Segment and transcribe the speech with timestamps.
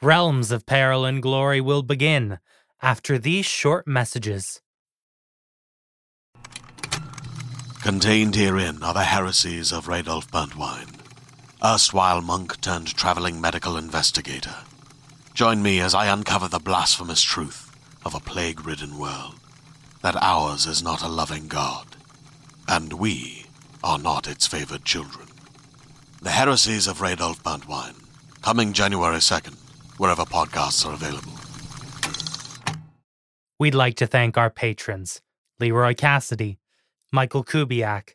[0.00, 2.38] Realms of Peril and Glory will begin
[2.80, 4.60] after these short messages.
[7.82, 11.00] Contained herein are the heresies of Radolf Burntwine,
[11.64, 14.54] erstwhile monk turned traveling medical investigator.
[15.34, 19.34] Join me as I uncover the blasphemous truth of a plague ridden world
[20.02, 21.96] that ours is not a loving God,
[22.68, 23.46] and we
[23.82, 25.26] are not its favored children.
[26.22, 27.96] The Heresies of Radolf Burntwine,
[28.42, 29.56] coming January 2nd,
[29.98, 31.32] wherever podcasts are available.
[33.58, 35.20] We'd like to thank our patrons,
[35.58, 36.58] Leroy Cassidy,
[37.12, 38.14] Michael Kubiak,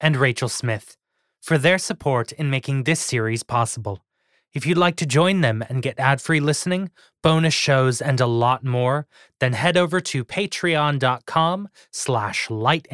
[0.00, 0.96] and Rachel Smith,
[1.40, 4.04] for their support in making this series possible.
[4.52, 6.90] If you'd like to join them and get ad-free listening,
[7.22, 9.06] bonus shows, and a lot more,
[9.38, 12.88] then head over to patreon.com slash light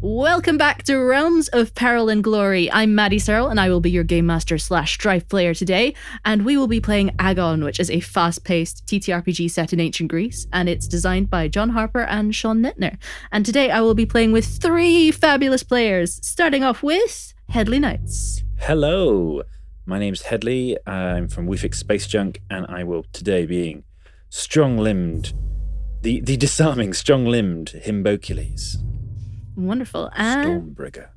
[0.00, 2.70] Welcome back to Realms of Peril and Glory.
[2.70, 5.92] I'm Maddie Searle, and I will be your game master slash strife player today.
[6.24, 10.46] And we will be playing Agon, which is a fast-paced TTRPG set in ancient Greece,
[10.52, 12.96] and it's designed by John Harper and Sean Nittner.
[13.32, 18.44] And today I will be playing with three fabulous players, starting off with Headley Knights.
[18.58, 19.42] Hello,
[19.84, 20.76] my name's Headley.
[20.86, 23.82] I'm from Wefix Space Junk, and I will today being
[24.30, 25.32] strong-limbed,
[26.02, 28.76] the the disarming strong-limbed Himbocules.
[29.58, 30.08] Wonderful.
[30.14, 31.08] And, Stormbringer.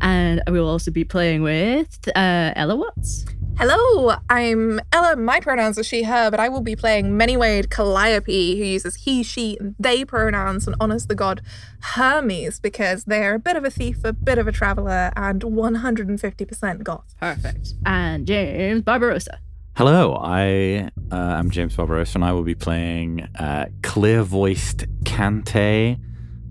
[0.00, 3.24] and we will also be playing with uh, Ella Watts.
[3.58, 5.14] Hello, I'm Ella.
[5.14, 9.22] My pronouns are she, her, but I will be playing Many-Wayed Calliope, who uses he,
[9.22, 11.42] she, and they pronouns and honors the god
[11.80, 16.82] Hermes because they're a bit of a thief, a bit of a traveler, and 150%
[16.82, 17.14] goth.
[17.20, 17.74] Perfect.
[17.86, 19.38] And James Barbarossa.
[19.76, 26.00] Hello, I uh, am James Barbarossa, and I will be playing uh, clear-voiced Kante.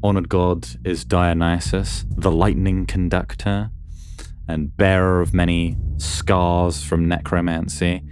[0.05, 3.71] Honored god is Dionysus, the lightning conductor,
[4.47, 8.03] and bearer of many scars from necromancy.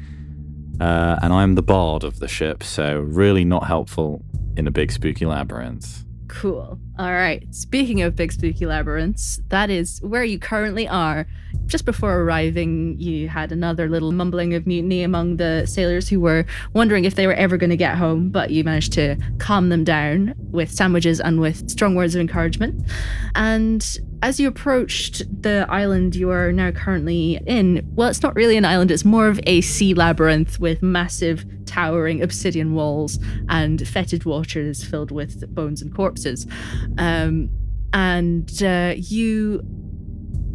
[0.81, 4.25] Uh, and I'm the bard of the ship, so really not helpful
[4.57, 6.03] in a big spooky labyrinth.
[6.33, 6.79] Cool.
[6.97, 7.43] All right.
[7.53, 11.27] Speaking of big spooky labyrinths, that is where you currently are.
[11.67, 16.45] Just before arriving, you had another little mumbling of mutiny among the sailors who were
[16.73, 19.83] wondering if they were ever going to get home, but you managed to calm them
[19.83, 22.83] down with sandwiches and with strong words of encouragement.
[23.35, 23.85] And
[24.23, 28.65] as you approached the island you are now currently in, well, it's not really an
[28.65, 33.19] island, it's more of a sea labyrinth with massive towering obsidian walls
[33.49, 36.45] and fetid waters filled with bones and corpses.
[36.97, 37.49] Um,
[37.93, 39.61] and uh, you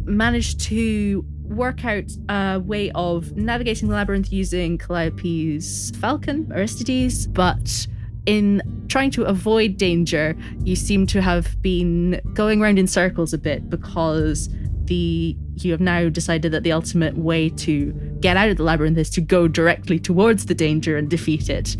[0.05, 7.87] managed to work out a way of navigating the labyrinth using Calliope's falcon, Aristides, but
[8.25, 13.37] in trying to avoid danger, you seem to have been going around in circles a
[13.37, 14.49] bit because
[14.89, 18.97] the you have now decided that the ultimate way to get out of the labyrinth
[18.97, 21.77] is to go directly towards the danger and defeat it.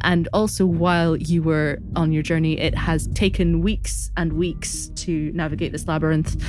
[0.00, 5.32] And also, while you were on your journey, it has taken weeks and weeks to
[5.32, 6.42] navigate this labyrinth.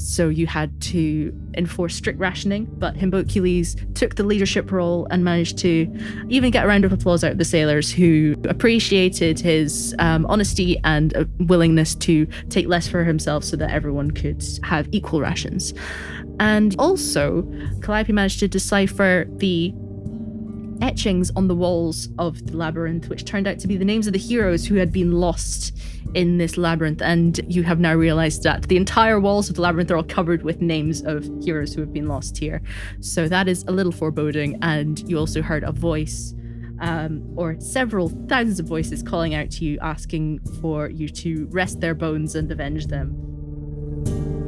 [0.00, 5.58] So you had to enforce strict rationing, but Himbocules took the leadership role and managed
[5.58, 5.94] to
[6.30, 10.78] even get a round of applause out of the sailors who appreciated his um, honesty
[10.84, 15.74] and willingness to take less for himself so that everyone could have equal rations.
[16.38, 17.42] And also,
[17.82, 19.74] Calliope managed to decipher the
[20.82, 24.12] etchings on the walls of the labyrinth, which turned out to be the names of
[24.12, 25.76] the heroes who had been lost
[26.14, 27.02] in this labyrinth.
[27.02, 30.42] And you have now realized that the entire walls of the labyrinth are all covered
[30.42, 32.62] with names of heroes who have been lost here.
[33.00, 34.58] So that is a little foreboding.
[34.62, 36.34] And you also heard a voice.
[36.82, 41.80] Um, or several thousands of voices calling out to you, asking for you to rest
[41.80, 44.39] their bones and avenge them.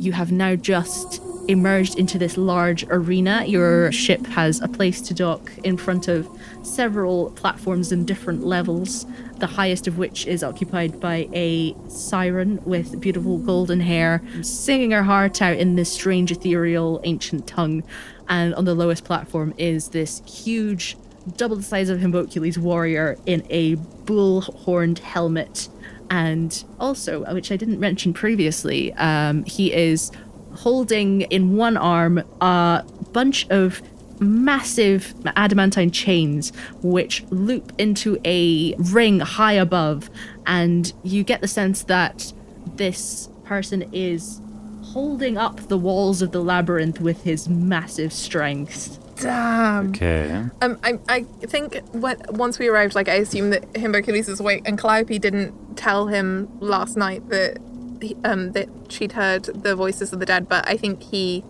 [0.00, 3.44] You have now just emerged into this large arena.
[3.44, 6.28] Your ship has a place to dock in front of
[6.62, 9.06] several platforms in different levels,
[9.38, 15.02] the highest of which is occupied by a siren with beautiful golden hair, singing her
[15.02, 17.82] heart out in this strange, ethereal, ancient tongue.
[18.28, 20.96] And on the lowest platform is this huge,
[21.36, 25.68] double the size of Himbocules warrior in a bull horned helmet
[26.10, 30.10] and also, which I didn't mention previously, um, he is
[30.54, 33.82] holding in one arm a bunch of
[34.20, 36.52] massive adamantine chains
[36.82, 40.08] which loop into a ring high above.
[40.46, 42.32] And you get the sense that
[42.76, 44.40] this person is
[44.82, 49.90] holding up the walls of the labyrinth with his massive strength Damn.
[49.90, 50.44] Okay.
[50.60, 54.62] Um, I, I think when, once we arrived, like I assume that Himbocules is awake,
[54.66, 57.58] and Calliope didn't tell him last night that
[58.00, 60.48] he, um that she'd heard the voices of the dead.
[60.48, 61.44] But I think he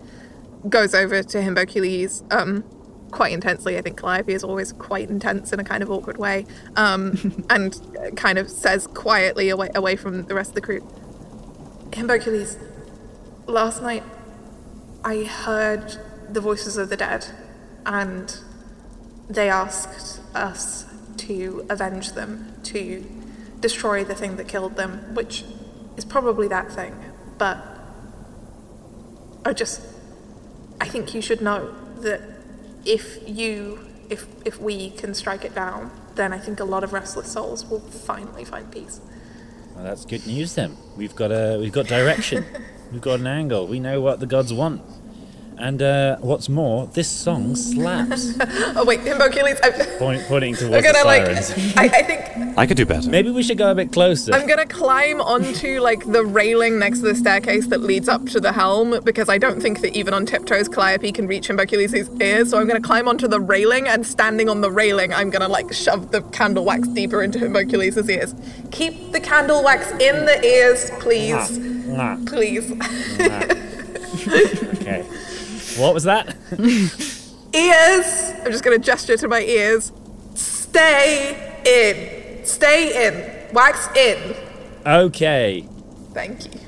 [0.69, 2.65] goes over to Himbocules um
[3.15, 3.79] quite intensely.
[3.79, 6.47] I think Calliope is always quite intense in a kind of awkward way,
[6.77, 7.81] um, and
[8.17, 10.81] kind of says quietly away away from the rest of the crew.
[11.91, 12.59] Himbocules,
[13.47, 14.03] last night
[15.05, 15.97] I heard
[16.29, 17.27] the voices of the dead,
[17.87, 18.39] and
[19.29, 20.87] they asked us
[21.17, 23.05] to avenge them, to
[23.61, 25.45] destroy the thing that killed them, which
[25.97, 26.95] is probably that thing.
[27.39, 27.59] But
[29.45, 29.81] I just,
[30.81, 32.21] I think you should know that
[32.85, 33.79] if you,
[34.11, 37.65] if if we can strike it down, then I think a lot of restless souls
[37.65, 39.01] will finally find peace.
[39.75, 40.77] Well, that's good news then.
[40.97, 42.45] We've got a we've got direction.
[42.93, 43.67] we've got an angle.
[43.67, 44.83] We know what the gods want.
[45.57, 48.35] And uh, what's more, this song slaps.
[48.77, 51.75] Oh wait, Himbocules, I'm, Point, pointing I'm towards the gonna like, sirens.
[51.77, 53.09] I, I think I could do better.
[53.09, 54.33] Maybe we should go a bit closer.
[54.33, 58.41] I'm gonna climb onto like the railing next to the staircase that leads up to
[58.41, 62.51] the helm because I don't think that even on tiptoes Calliope can reach Himbocules' ears.
[62.51, 65.73] So I'm gonna climb onto the railing and standing on the railing, I'm gonna like
[65.73, 68.35] shove the candle wax deeper into Himbocules' ears.
[68.73, 71.59] Keep the candle wax in the ears, please.
[71.59, 72.27] Mwah.
[72.27, 72.73] Please.
[73.21, 74.71] Okay.
[75.77, 76.37] What was that?
[77.53, 78.33] ears!
[78.45, 79.93] I'm just gonna gesture to my ears.
[80.35, 81.37] Stay
[81.67, 82.45] in.
[82.45, 83.53] Stay in.
[83.55, 84.35] Wax in.
[84.87, 85.67] Okay.
[86.13, 86.61] Thank you.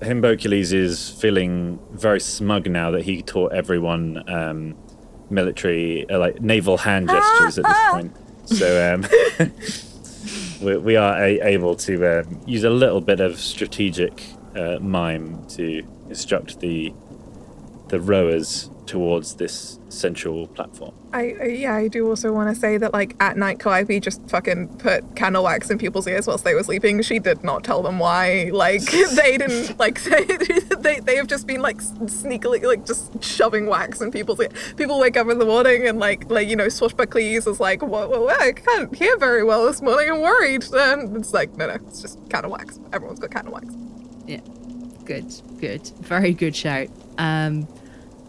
[0.00, 4.76] Himbocules is feeling very smug now that he taught everyone um,
[5.28, 8.16] military, uh, like naval hand gestures at this point.
[8.46, 14.24] So um, we, we are a- able to um, use a little bit of strategic
[14.56, 16.92] uh, mime to instruct the
[17.90, 20.92] the rowers towards this central platform.
[21.12, 24.28] I, I yeah, I do also want to say that like at night Calliope just
[24.28, 27.02] fucking put candle wax in people's ears whilst they were sleeping.
[27.02, 28.50] She did not tell them why.
[28.52, 33.22] Like they didn't like they they, they have just been like s- sneakily like just
[33.22, 34.52] shoving wax in people's ears.
[34.76, 38.10] People wake up in the morning and like like you know Swashbuckles is like what,
[38.10, 40.10] what, what I can't hear very well this morning.
[40.10, 40.64] I'm worried.
[40.72, 42.78] And it's like no no, it's just candle wax.
[42.92, 43.66] Everyone's got candle wax.
[44.26, 44.40] Yeah.
[45.04, 45.86] Good, good.
[46.00, 46.88] Very good shout.
[47.18, 47.66] Um,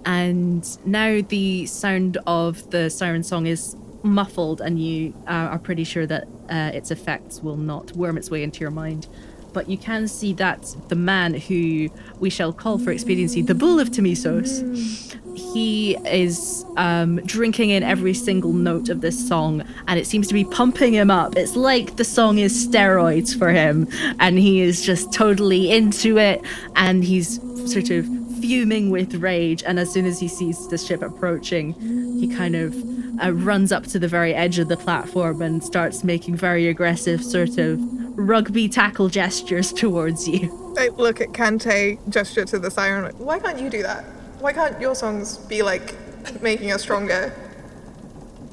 [0.06, 5.84] and now the sound of the siren song is muffled, and you uh, are pretty
[5.84, 9.08] sure that uh, its effects will not worm its way into your mind.
[9.54, 11.90] But you can see that the man who
[12.20, 18.14] we shall call for expediency the Bull of Tamisos, he is um, drinking in every
[18.14, 21.36] single note of this song, and it seems to be pumping him up.
[21.36, 23.88] It's like the song is steroids for him,
[24.20, 26.42] and he is just totally into it,
[26.76, 28.08] and he's sort of
[28.42, 29.64] fuming with rage.
[29.64, 31.74] And as soon as he sees the ship approaching,
[32.20, 32.76] he kind of
[33.24, 37.24] uh, runs up to the very edge of the platform and starts making very aggressive,
[37.24, 37.80] sort of
[38.18, 40.76] rugby tackle gestures towards you.
[40.78, 43.04] I look at Kante, gesture to the siren.
[43.04, 44.04] like, Why can't you do that?
[44.40, 45.96] Why can't your songs be like
[46.42, 47.34] making us stronger?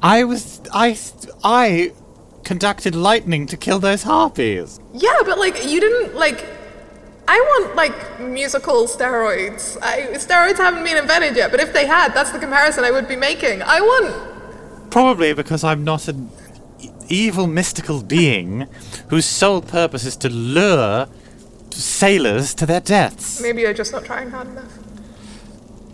[0.02, 0.96] I was I
[1.42, 1.92] I
[2.44, 4.80] conducted lightning to kill those harpies.
[4.92, 6.44] Yeah, but like you didn't like.
[7.30, 9.76] I want like musical steroids.
[9.82, 13.06] I, steroids haven't been invented yet, but if they had, that's the comparison I would
[13.06, 13.60] be making.
[13.62, 14.90] I want.
[14.90, 16.30] Probably because I'm not an
[17.08, 18.66] evil mystical being
[19.10, 21.06] whose sole purpose is to lure
[21.70, 23.42] sailors to their deaths.
[23.42, 24.78] Maybe you're just not trying hard enough.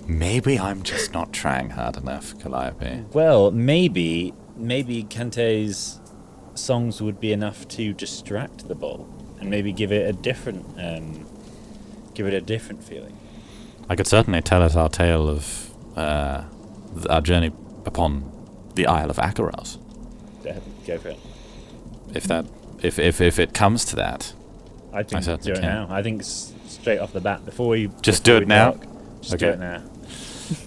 [0.07, 3.07] Maybe I'm just not trying hard enough, Calliope.
[3.13, 5.99] Well, maybe maybe Kante's
[6.55, 9.09] songs would be enough to distract the bull
[9.41, 11.27] and maybe give it a different um,
[12.15, 13.17] give it a different feeling.
[13.89, 16.45] I could certainly tell it our tale of uh,
[17.11, 17.53] our journey
[17.85, 18.31] upon
[18.75, 19.79] the Isle of Akaros.
[20.43, 20.55] Go
[20.87, 21.19] go for it.
[22.15, 22.47] If that,
[22.83, 24.33] if if if it comes to that,
[24.93, 25.63] I think do it can.
[25.63, 25.87] now.
[25.91, 28.73] I think s- straight off the bat before we Just before do it now?
[28.73, 28.87] talk,
[29.23, 29.83] Just do it now.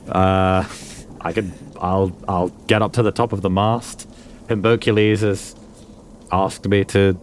[0.10, 0.66] Uh,
[1.22, 1.51] I could.
[1.80, 2.12] I'll.
[2.27, 4.10] I'll get up to the top of the mast.
[4.48, 5.56] Himbocules has
[6.32, 7.13] asked me to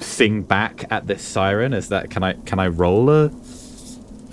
[0.00, 1.72] sing back at this siren.
[1.72, 2.10] Is that?
[2.10, 2.34] Can I?
[2.34, 3.30] Can I roll a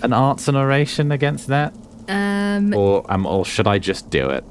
[0.02, 1.72] an arts and oration against that,
[2.08, 4.44] Um, or um, or should I just do it?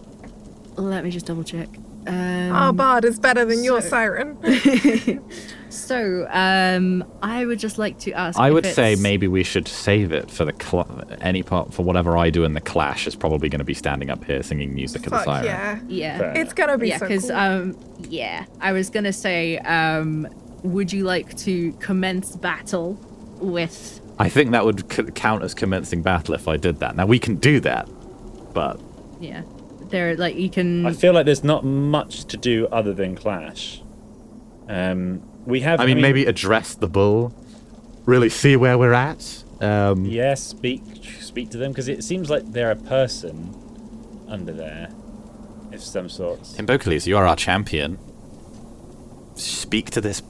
[0.75, 1.69] let me just double check.
[2.07, 4.37] Um, Our bard is better than your siren.
[5.69, 8.37] So, um, I would just like to ask.
[8.39, 12.15] I would say maybe we should save it for the cl- any part for whatever
[12.15, 15.07] I do in the clash is probably going to be standing up here singing music
[15.07, 15.45] of the siren.
[15.45, 15.79] yeah.
[15.87, 16.17] Yeah.
[16.19, 17.35] Fair It's gonna be yeah, so because cool.
[17.35, 20.27] um, yeah, I was gonna say, um,
[20.63, 22.93] would you like to commence battle
[23.39, 23.99] with?
[24.19, 26.95] I think that would c- count as commencing battle if I did that.
[26.95, 27.89] Now we can do that,
[28.53, 28.79] but
[29.19, 29.41] Yeah.
[29.89, 30.85] there are like you can.
[30.85, 33.81] I feel like there's not much to do other than clash.
[34.69, 35.79] Um, we have.
[35.81, 37.33] I mean, maybe address the bull,
[38.05, 39.43] really see where we're at.
[39.59, 40.81] Um, Yes, speak
[41.19, 43.53] speak to them because it seems like they're a person
[44.27, 44.89] under there,
[45.73, 46.55] of some sorts.
[46.55, 47.97] Himbocules, you are our champion.
[49.35, 50.21] Speak to this,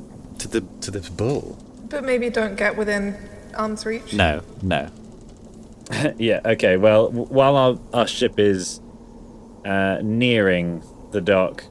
[0.43, 1.57] to the to this bull.
[1.89, 3.15] But maybe don't get within
[3.55, 4.13] arm's reach.
[4.13, 4.89] No, no.
[6.17, 6.41] yeah.
[6.45, 6.77] Okay.
[6.77, 8.81] Well, w- while our, our ship is
[9.65, 11.63] uh, nearing the dock,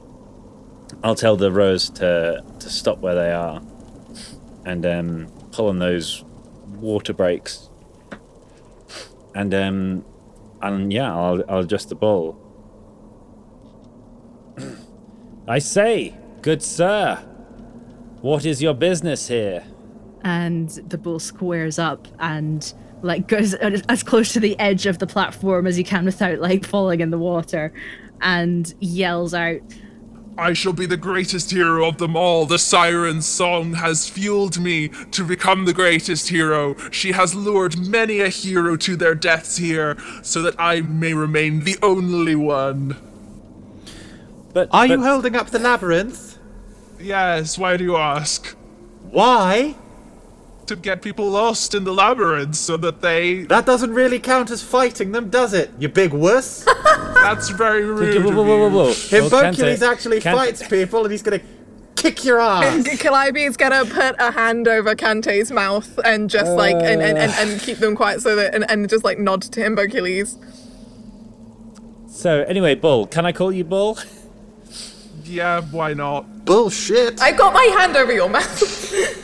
[1.03, 3.61] I'll tell the rowers to to stop where they are
[4.65, 6.23] and um, pull on those
[6.79, 7.69] water breaks,
[9.35, 10.05] And um,
[10.61, 12.39] and yeah, I'll I'll adjust the ball.
[15.47, 17.19] I say, good sir,
[18.23, 19.63] what is your business here?
[20.23, 25.07] and the bull squares up and like goes as close to the edge of the
[25.07, 27.73] platform as he can without like falling in the water
[28.21, 29.59] and yells out
[30.37, 32.47] I shall be the greatest hero of them all.
[32.47, 36.75] The siren's song has fueled me to become the greatest hero.
[36.89, 41.65] She has lured many a hero to their deaths here, so that I may remain
[41.65, 42.97] the only one.
[44.53, 46.32] But Are you holding up the labyrinth?
[47.03, 48.55] Yes, why do you ask?
[49.09, 49.75] Why?
[50.67, 53.43] To get people lost in the labyrinth so that they.
[53.43, 55.71] That doesn't really count as fighting them, does it?
[55.77, 56.63] You big wuss.
[56.85, 58.23] That's very rude.
[58.23, 58.75] Whoa, of whoa, whoa, whoa, you.
[58.75, 58.89] whoa.
[58.91, 61.41] Himbocules Well, actually Kante- fights people, and he's gonna
[61.95, 62.87] kick your ass.
[62.99, 67.61] Calliope's gonna put a hand over Kante's mouth and just like and, and, and, and
[67.61, 70.37] keep them quiet so that and, and just like nod to Himbocules.
[72.07, 73.97] So anyway, Bull, can I call you Bull?
[75.25, 76.45] Yeah, why not?
[76.45, 77.21] Bullshit.
[77.21, 78.93] I've got my hand over your mouth.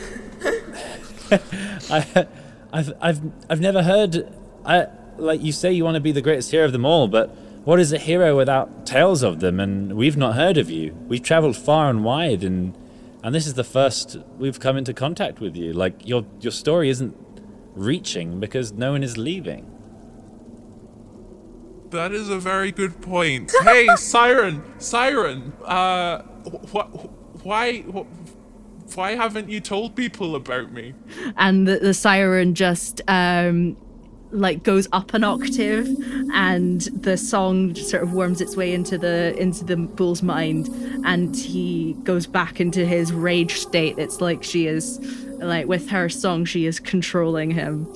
[1.90, 2.26] I,
[2.72, 4.32] I've, I've, I've never heard.
[4.64, 7.28] I like you say you want to be the greatest hero of them all, but
[7.64, 9.60] what is a hero without tales of them?
[9.60, 10.94] And we've not heard of you.
[11.06, 12.76] We've travelled far and wide, and
[13.22, 15.72] and this is the first we've come into contact with you.
[15.72, 17.16] Like your your story isn't
[17.74, 19.70] reaching because no one is leaving.
[21.90, 23.52] That is a very good point.
[23.62, 30.94] Hey, Siren, Siren, uh, wh- why, wh- why haven't you told people about me?
[31.36, 33.76] and the, the siren just um
[34.32, 35.88] like goes up an octave
[36.32, 40.68] and the song sort of worms its way into the into the bull's mind
[41.04, 44.98] and he goes back into his rage state it's like she is
[45.38, 47.86] like with her song she is controlling him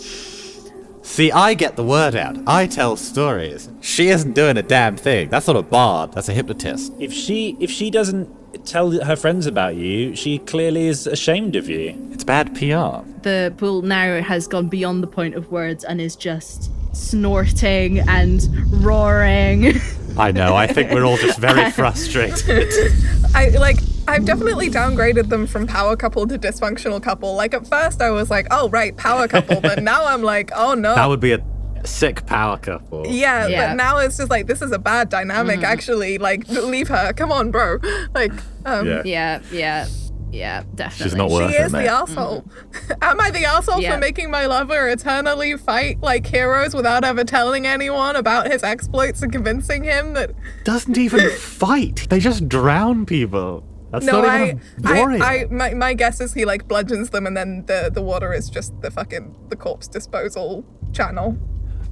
[1.04, 2.36] See, I get the word out.
[2.46, 3.68] I tell stories.
[3.82, 5.28] She isn't doing a damn thing.
[5.28, 6.12] That's not a bard.
[6.12, 6.92] That's a hypnotist.
[6.98, 8.26] If she if she doesn't
[8.64, 11.94] tell her friends about you, she clearly is ashamed of you.
[12.12, 13.06] It's bad PR.
[13.22, 18.48] the bull now has gone beyond the point of words and is just snorting and
[18.84, 19.74] roaring
[20.16, 20.54] I know.
[20.54, 22.92] I think we're all just very frustrated.
[23.34, 27.34] I like I've definitely downgraded them from power couple to dysfunctional couple.
[27.34, 30.74] Like at first I was like, oh right, power couple, but now I'm like, oh
[30.74, 30.94] no.
[30.94, 31.44] That would be a
[31.84, 33.06] sick power couple.
[33.06, 33.68] yeah, Yeah.
[33.70, 36.18] but now it's just like this is a bad dynamic actually.
[36.18, 37.12] Like leave her.
[37.14, 37.78] Come on, bro.
[38.14, 38.32] Like
[38.66, 39.02] um Yeah.
[39.04, 39.86] yeah yeah
[40.32, 41.86] yeah definitely She's not worth She it, is the mate.
[41.88, 42.44] asshole.
[43.02, 43.94] Am I the asshole Yeah.
[43.94, 49.22] for making my lover eternally fight like heroes without ever telling anyone about his exploits
[49.22, 50.32] and convincing him that
[50.64, 52.06] Doesn't even fight.
[52.10, 53.64] They just drown people.
[53.94, 55.22] That's no, not I, even a warrior.
[55.22, 58.32] I, I, my, my guess is he like bludgeons them, and then the the water
[58.32, 61.38] is just the fucking the corpse disposal channel.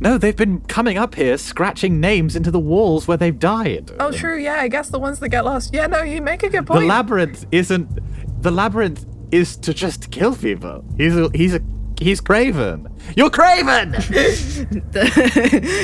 [0.01, 3.93] No, they've been coming up here, scratching names into the walls where they've died.
[4.01, 4.37] Oh, true.
[4.37, 5.73] Yeah, I guess the ones that get lost.
[5.73, 6.81] Yeah, no, you make a good point.
[6.81, 8.43] the labyrinth isn't.
[8.43, 10.85] The labyrinth is to just kill people.
[10.97, 11.31] He's a.
[11.33, 11.61] He's a.
[12.03, 12.89] He's Craven.
[13.17, 13.93] You're Craven.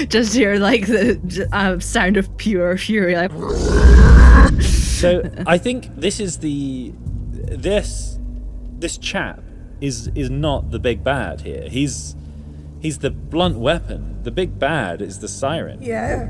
[0.09, 3.31] just hear like the uh, sound of pure fury like
[4.63, 6.93] So I think this is the
[7.33, 8.19] this
[8.79, 9.43] this chap
[9.81, 11.69] is is not the big bad here.
[11.69, 12.17] He's
[12.81, 14.23] he's the blunt weapon.
[14.23, 15.83] The big bad is the siren.
[15.83, 16.29] yeah,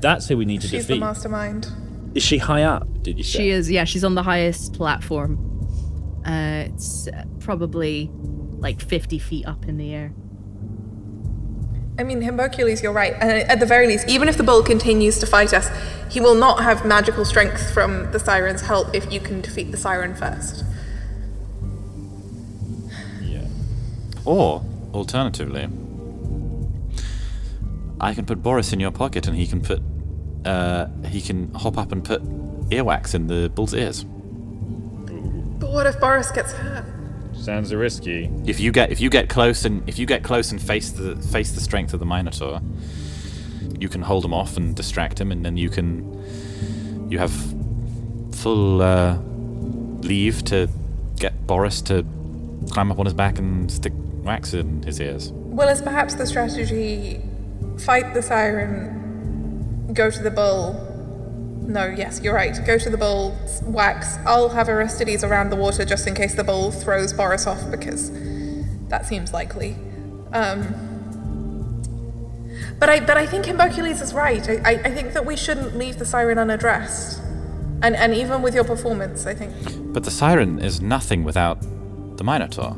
[0.00, 0.78] That's who we need to defeat.
[0.78, 1.68] she's the mastermind.
[2.14, 3.02] Is she high up?
[3.02, 3.38] Did you say?
[3.38, 5.38] she is yeah she's on the highest platform
[6.24, 8.10] uh it's uh, probably
[8.58, 10.12] like 50 feet up in the air
[11.98, 13.14] I mean, Hercules, you're right.
[13.14, 15.70] And at the very least, even if the bull continues to fight us,
[16.10, 19.78] he will not have magical strength from the siren's help if you can defeat the
[19.78, 20.64] siren first.
[23.22, 23.46] Yeah.
[24.26, 25.68] or alternatively,
[27.98, 29.80] I can put Boris in your pocket, and he can put.
[30.44, 32.22] Uh, he can hop up and put
[32.68, 34.04] earwax in the bull's ears.
[34.04, 36.84] But what if Boris gets hurt?
[37.46, 38.28] Sounds risky.
[38.44, 41.14] If you get if you get close and if you get close and face the
[41.14, 42.60] face the strength of the Minotaur,
[43.78, 47.30] you can hold him off and distract him, and then you can you have
[48.32, 49.16] full uh,
[50.00, 50.68] leave to
[51.20, 52.04] get Boris to
[52.72, 53.92] climb up on his back and stick
[54.24, 55.30] wax in his ears.
[55.30, 57.22] Well, it's perhaps the strategy
[57.78, 60.95] fight the siren, go to the bull?
[61.66, 62.58] No, yes, you're right.
[62.64, 64.16] Go to the bull, wax.
[64.24, 68.10] I'll have Aristides around the water just in case the bull throws Boris off because
[68.88, 69.76] that seems likely.
[70.32, 70.62] Um,
[72.78, 74.48] but I, but I think Hercules is right.
[74.48, 77.20] I, I, I think that we shouldn't leave the siren unaddressed,
[77.82, 79.52] and and even with your performance, I think.
[79.92, 81.60] But the siren is nothing without
[82.16, 82.76] the Minotaur.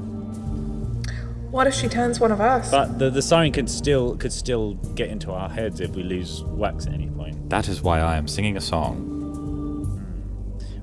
[1.51, 2.71] What if she turns one of us?
[2.71, 6.43] But the, the siren could still could still get into our heads if we lose
[6.45, 7.49] wax at any point.
[7.49, 9.15] That is why I am singing a song.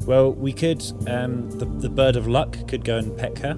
[0.05, 0.83] Well, we could.
[1.07, 3.55] Um, the the bird of luck could go and peck her.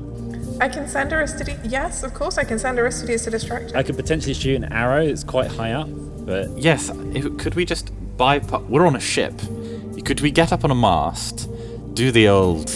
[0.59, 1.59] I can send Aristides.
[1.65, 3.77] Yes, of course, I can send Aristides to distract her.
[3.77, 5.01] I could potentially shoot an arrow.
[5.01, 5.87] It's quite high up,
[6.25, 8.61] but Yes, if, could we just bypass?
[8.63, 9.33] We're on a ship.
[10.05, 11.49] Could we get up on a mast,
[11.93, 12.69] do the old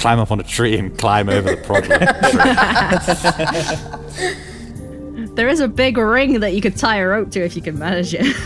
[0.00, 1.98] climb up on a tree and climb over the problem?
[5.34, 7.78] There is a big ring that you could tie a rope to if you can
[7.78, 8.36] manage it.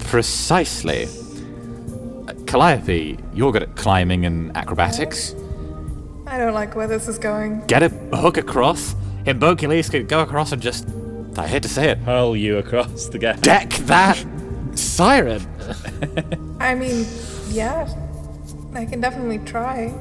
[0.00, 1.04] Precisely.
[1.04, 5.34] Uh, Calliope, you're good at climbing and acrobatics.
[6.26, 7.64] I don't like where this is going.
[7.68, 8.94] Get a hook across.
[9.24, 10.88] Himbocules could go across and just,
[11.38, 13.40] I hate to say it, hurl you across the gap.
[13.40, 14.22] deck that
[14.74, 15.46] siren.
[16.60, 17.06] I mean,
[17.50, 17.88] yeah,
[18.74, 19.94] I can definitely try.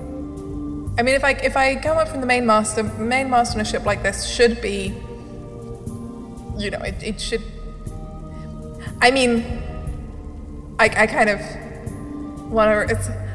[0.98, 3.56] I mean, if I if I come up from the main mast, the main mast
[3.56, 4.88] on a ship like this should be,
[6.58, 7.42] you know, it, it should.
[9.02, 9.44] I mean,
[10.78, 11.40] I, I kind of
[12.52, 13.31] want to.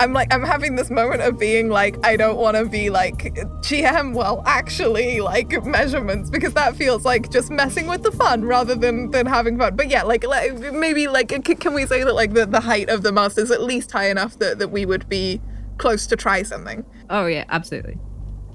[0.00, 3.34] I'm like I'm having this moment of being like I don't want to be like
[3.62, 8.74] GM well actually like measurements because that feels like just messing with the fun rather
[8.74, 9.76] than than having fun.
[9.76, 13.02] But yeah like, like maybe like can we say that like the, the height of
[13.02, 15.40] the mast is at least high enough that, that we would be
[15.78, 16.84] close to try something?
[17.10, 17.98] Oh yeah, absolutely.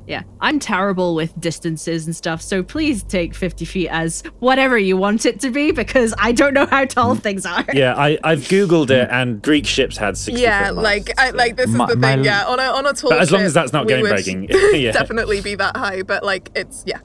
[0.06, 4.98] Yeah, I'm terrible with distances and stuff, so please take 50 feet as whatever you
[4.98, 7.64] want it to be because I don't know how tall things are.
[7.74, 10.42] Yeah, I, I've googled it, and Greek ships had sixty.
[10.44, 12.64] yeah foot like masts, I, like this is My- the my- thing yeah on a
[12.64, 14.92] on a tall But as long ship, as that's not game breaking, yeah.
[14.92, 17.00] definitely be that high but like it's yeah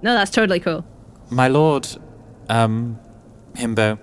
[0.00, 0.86] No, that's totally cool.
[1.30, 1.86] My lord,
[2.48, 2.98] um,
[3.54, 3.98] Himbo,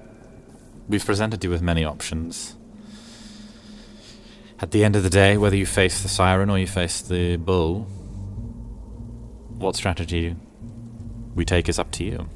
[0.88, 2.56] we've presented you with many options.
[4.60, 7.38] At the end of the day, whether you face the siren or you face the
[7.38, 7.88] bull,
[9.62, 10.36] what strategy
[11.36, 12.28] we take is up to you.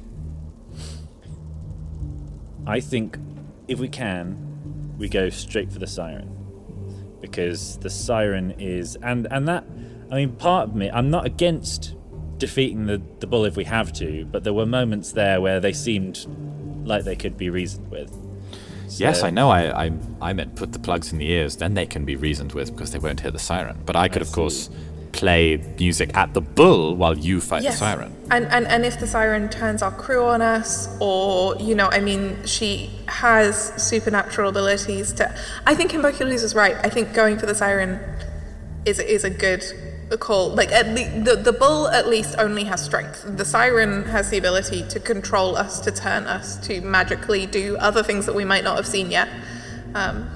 [2.66, 3.18] I think
[3.68, 6.32] if we can, we go straight for the siren
[7.20, 9.64] because the siren is and and that
[10.10, 11.94] I mean part of me I'm not against
[12.38, 15.72] defeating the the bull if we have to, but there were moments there where they
[15.72, 16.26] seemed
[16.84, 18.14] like they could be reasoned with.
[18.88, 19.50] Yes, I know.
[19.50, 22.52] I, I I meant put the plugs in the ears, then they can be reasoned
[22.52, 23.82] with because they won't hear the siren.
[23.84, 24.70] But I could, of course,
[25.16, 28.12] play music at the bull while you fight the siren.
[28.30, 32.00] And, and and if the siren turns our crew on us, or you know, I
[32.00, 35.24] mean, she has supernatural abilities to.
[35.66, 36.76] I think Hercules is right.
[36.84, 38.00] I think going for the siren
[38.84, 39.62] is is a good
[40.20, 40.50] call.
[40.50, 43.24] Like at le- the the bull at least only has strength.
[43.26, 48.02] The siren has the ability to control us, to turn us, to magically do other
[48.02, 49.28] things that we might not have seen yet.
[49.94, 50.28] Um,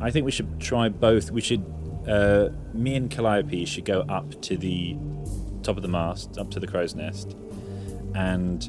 [0.00, 1.30] I think we should try both.
[1.30, 1.64] We should,
[2.08, 4.96] uh, me and Calliope should go up to the
[5.62, 7.36] top of the mast, up to the crow's nest,
[8.14, 8.68] and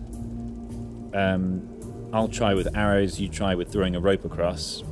[1.13, 1.67] um,
[2.13, 3.19] I'll try with arrows.
[3.19, 4.84] You try with throwing a rope across,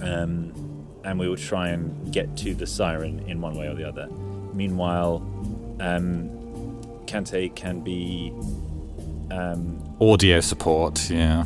[0.00, 0.52] um,
[1.04, 4.08] and we will try and get to the siren in one way or the other.
[4.52, 5.16] Meanwhile,
[5.80, 6.28] um,
[7.06, 8.32] Kante can be
[9.30, 11.44] um, Audio support, yeah.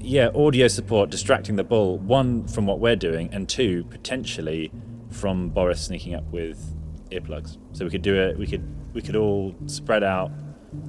[0.00, 1.98] yeah, audio support distracting the bull.
[1.98, 4.70] One from what we're doing, and two potentially
[5.16, 6.58] from Boris sneaking up with
[7.10, 7.56] earplugs.
[7.72, 8.38] So we could do it.
[8.38, 10.30] We could we could all spread out,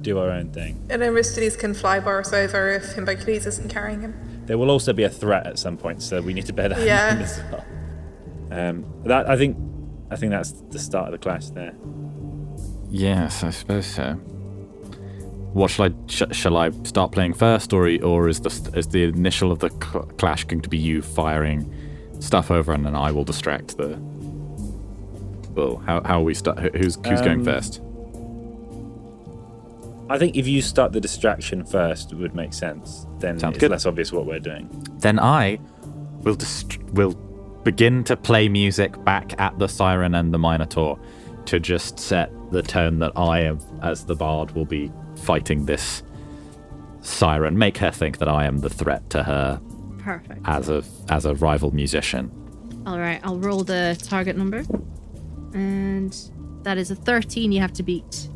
[0.02, 0.86] do our own thing.
[0.90, 4.14] and Aristides can fly Boris over if Hercules isn't carrying him.
[4.46, 6.78] There will also be a threat at some point, so we need to bear that
[6.78, 7.64] in mind as well.
[8.50, 9.56] Um, that I think
[10.10, 11.74] I think that's the start of the clash there.
[12.90, 14.14] Yes, I suppose so.
[15.52, 19.04] What shall I sh- shall I start playing first, or or is the is the
[19.04, 21.70] initial of the cl- clash going to be you firing
[22.20, 23.96] stuff over, and then I will distract the
[25.58, 25.78] bull?
[25.86, 26.58] How how are we start?
[26.60, 27.80] who- Who's who's going Um, first?
[30.10, 33.06] I think if you start the distraction first, it would make sense.
[33.18, 33.70] Then Sounds it's good.
[33.70, 34.68] less obvious what we're doing.
[35.00, 35.58] Then I
[36.22, 37.14] will dist- will
[37.64, 40.98] begin to play music back at the siren and the minotaur
[41.46, 46.02] to just set the tone that I, am, as the bard, will be fighting this
[47.02, 49.60] siren, make her think that I am the threat to her
[49.98, 50.40] Perfect.
[50.46, 52.30] as a as a rival musician.
[52.86, 54.62] All right, I'll roll the target number.
[55.54, 56.16] And
[56.62, 58.28] that is a 13 you have to beat.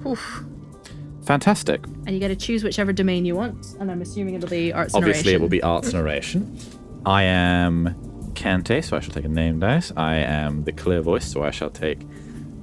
[1.24, 1.84] Fantastic.
[2.06, 3.76] And you get to choose whichever domain you want.
[3.78, 6.58] And I'm assuming it'll be arts Obviously, it will be arts and oration.
[7.06, 7.94] I am
[8.34, 9.92] Kante, so I shall take a name dice.
[9.96, 12.00] I am the clear voice, so I shall take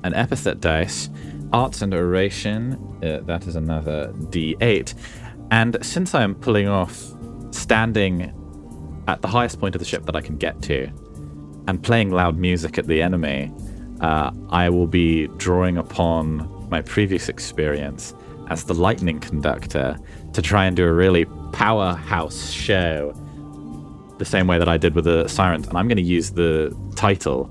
[0.03, 1.09] an epithet dice.
[1.53, 4.93] Arts and oration, uh, that is another d8.
[5.51, 7.11] And since I am pulling off
[7.51, 8.33] standing
[9.07, 10.89] at the highest point of the ship that I can get to
[11.67, 13.51] and playing loud music at the enemy,
[14.01, 18.13] uh, I will be drawing upon my previous experience
[18.49, 19.97] as the lightning conductor
[20.33, 23.13] to try and do a really powerhouse show
[24.17, 25.67] the same way that I did with the sirens.
[25.67, 27.49] And I'm going to use the title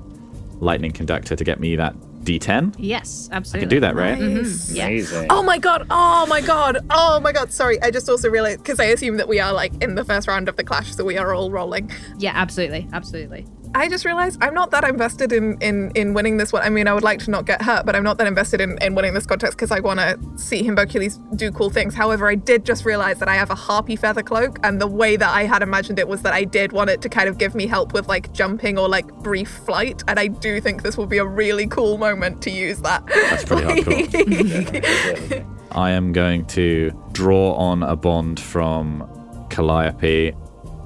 [0.61, 2.75] lightning conductor to get me that d10.
[2.79, 3.61] Yes, absolutely I absolutely.
[3.61, 4.19] can do that, right?
[4.19, 4.87] Mhm, yeah.
[4.87, 5.27] Amazing.
[5.31, 5.87] Oh my god!
[5.91, 6.79] Oh my god!
[6.91, 7.53] Oh my god!
[7.53, 10.29] Sorry, I just also realized because I assume that we are like in the first
[10.29, 11.91] round of the clash, so we are all rolling.
[12.19, 12.89] Yeah, absolutely.
[12.93, 13.47] Absolutely.
[13.75, 16.63] I just realized I'm not that invested in in in winning this one.
[16.63, 18.79] I mean, I would like to not get hurt, but I'm not that invested in,
[18.81, 21.95] in winning this contest because I want to see Himbocules do cool things.
[21.95, 25.17] However, I did just realize that I have a harpy feather cloak, and the way
[25.17, 27.55] that I had imagined it was that I did want it to kind of give
[27.55, 31.07] me help with like jumping or like brief flight, and I do think this will
[31.07, 33.07] be a really cool moment to use that.
[33.07, 35.47] That's pretty hardcore.
[35.73, 39.07] I am going to draw on a bond from
[39.51, 40.35] Calliope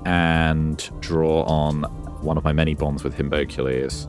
[0.05, 4.09] and draw on one of my many bonds with Himbocules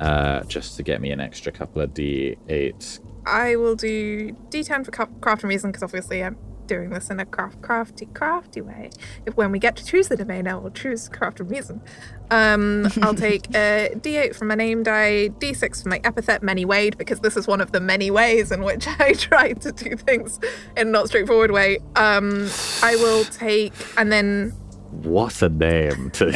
[0.00, 3.00] uh, just to get me an extra couple of d8s.
[3.24, 7.26] I will do D10 for craft and reason because obviously I'm doing this in a
[7.26, 8.90] craft, crafty, crafty way.
[9.26, 11.82] If when we get to choose the domain, I will choose craft and reason.
[12.30, 16.98] Um, I'll take a D8 from my name die, D6 from my epithet, many wayed,
[16.98, 20.40] because this is one of the many ways in which I try to do things
[20.76, 21.78] in a not straightforward way.
[21.94, 22.48] Um,
[22.82, 24.52] I will take, and then
[24.92, 26.10] What a name!
[26.12, 26.26] To,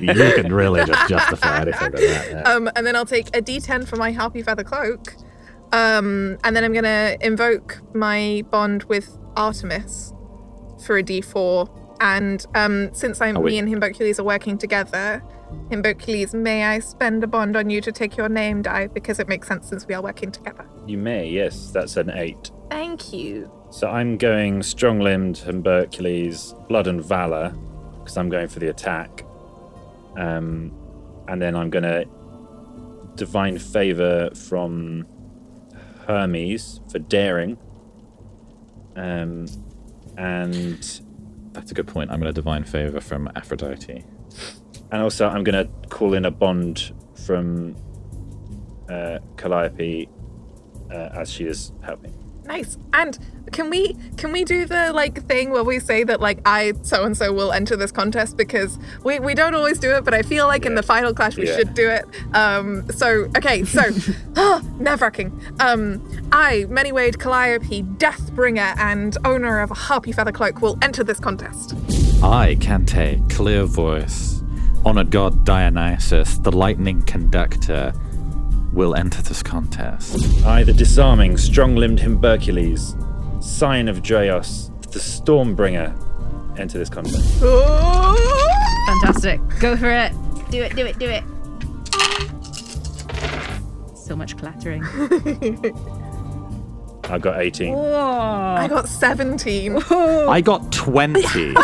[0.00, 2.30] you can really just justify anything with that.
[2.30, 2.42] yeah.
[2.42, 5.14] Um, and then I'll take a D10 for my Harpy Feather Cloak.
[5.72, 10.12] Um, and then I'm going to invoke my bond with Artemis
[10.84, 11.68] for a D4.
[12.00, 15.22] And um, since I'm Oh, me and Himbocules are working together,
[15.70, 19.28] Himbocules, may I spend a bond on you to take your name die because it
[19.28, 20.66] makes sense since we are working together.
[20.86, 22.50] You may, yes, that's an eight.
[22.70, 23.52] Thank you.
[23.70, 27.54] So I'm going strong limbed and Hercules, blood and valor,
[28.00, 29.24] because I'm going for the attack.
[30.16, 30.72] Um,
[31.28, 32.06] and then I'm going to
[33.16, 35.06] divine favor from
[36.06, 37.58] Hermes for daring.
[38.96, 39.46] Um,
[40.16, 41.00] and
[41.52, 42.10] That's a good point.
[42.10, 44.04] I'm going to divine favor from Aphrodite.
[44.90, 46.92] and also I'm going to call in a bond
[47.26, 47.76] from
[48.88, 50.08] uh, Calliope
[50.90, 52.14] uh, as she is helping.
[52.50, 52.76] Nice.
[52.92, 53.16] And
[53.52, 57.04] can we can we do the like thing where we say that like I so
[57.04, 60.22] and so will enter this contest because we, we don't always do it, but I
[60.22, 61.56] feel like in the final clash we Yeah.
[61.56, 62.04] should do it.
[62.34, 63.82] Um so okay, so
[64.36, 65.30] ah, nerve wracking.
[65.60, 71.20] Um I, Many-Wayed Calliope, Deathbringer, and owner of a harpy feather cloak will enter this
[71.20, 71.74] contest.
[72.22, 74.42] I, Kante, clear voice,
[74.84, 77.92] honored god Dionysus, the lightning conductor,
[78.72, 80.44] will enter this contest.
[80.44, 85.94] I, the disarming, strong limbed Himbocules, sign of Dreos, the Stormbringer,
[86.58, 87.40] enter this contest.
[88.86, 89.40] Fantastic.
[89.60, 90.12] Go for it.
[90.50, 91.24] Do it, do it, do it.
[93.96, 94.82] So much clattering.
[97.10, 97.74] I got 18.
[97.74, 99.76] I got 17.
[99.90, 101.20] I got 20.
[101.22, 101.54] Jesus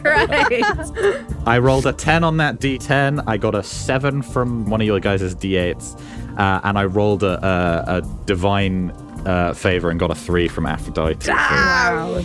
[0.00, 1.04] Christ.
[1.46, 3.24] I rolled a 10 on that d10.
[3.26, 5.98] I got a 7 from one of your guys' d8s.
[6.38, 8.90] Uh, and I rolled a, a, a divine
[9.26, 11.24] uh, favor and got a 3 from Aphrodite.
[11.24, 12.22] So Wow.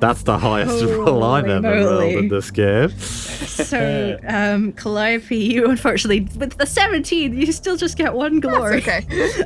[0.00, 2.14] that's the highest roll I've Holy ever rolled moly.
[2.16, 2.90] in this game.
[2.90, 8.78] So, um, Calliope, you unfortunately, with the 17, you still just get one glory.
[8.78, 9.06] okay.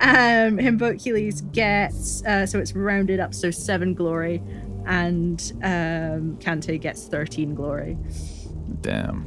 [0.00, 4.40] Um, Himbocules gets, uh, so it's rounded up, so seven glory,
[4.86, 7.98] and um, Kante gets 13 glory.
[8.82, 9.26] Damn.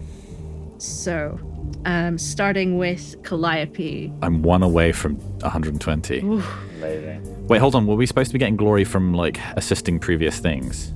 [0.77, 1.37] So,
[1.85, 4.13] um, starting with Calliope.
[4.21, 6.19] I'm one away from 120.
[6.19, 7.47] Amazing.
[7.47, 7.85] Wait, hold on.
[7.85, 10.93] Were we supposed to be getting glory from like assisting previous things?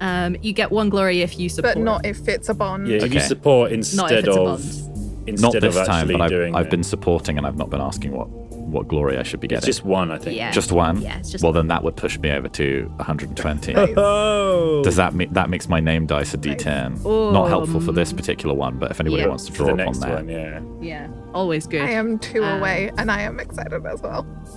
[0.00, 1.74] Um, you get one glory if you support.
[1.74, 2.88] But not if it's a bond.
[2.88, 3.14] Yeah, Okay.
[3.14, 5.28] you support Not if instead it's a of bond.
[5.28, 6.54] instead Not this of time, but I've.
[6.54, 8.28] I've been supporting and I've not been asking what
[8.72, 9.66] what glory I should be It's getting.
[9.66, 10.36] just one, I think.
[10.36, 10.50] Yeah.
[10.50, 11.00] Just one.
[11.00, 13.74] Yeah, it's just well, then that would push me over to 120.
[13.96, 14.82] Oh.
[14.82, 17.04] Does that mean that makes my name dice a D10?
[17.32, 19.28] Not helpful for this particular one, but if anybody Yeah.
[19.28, 20.28] wants to for draw the upon next that, one?
[20.28, 20.60] Yeah.
[20.80, 21.08] Yeah.
[21.34, 21.82] Always good.
[21.82, 24.26] I am two Um, away, and I am excited as well.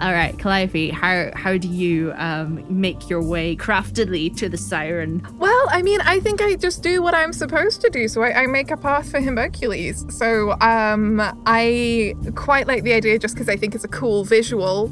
[0.00, 5.26] All right, Calliope, how how do you um, make your way craftedly to the siren?
[5.38, 8.06] Well, I mean, I think I just do what I'm supposed to do.
[8.06, 10.04] So I, I make a path for Hercules.
[10.10, 14.88] So um, I quite like the idea just because I think it's a cool visual.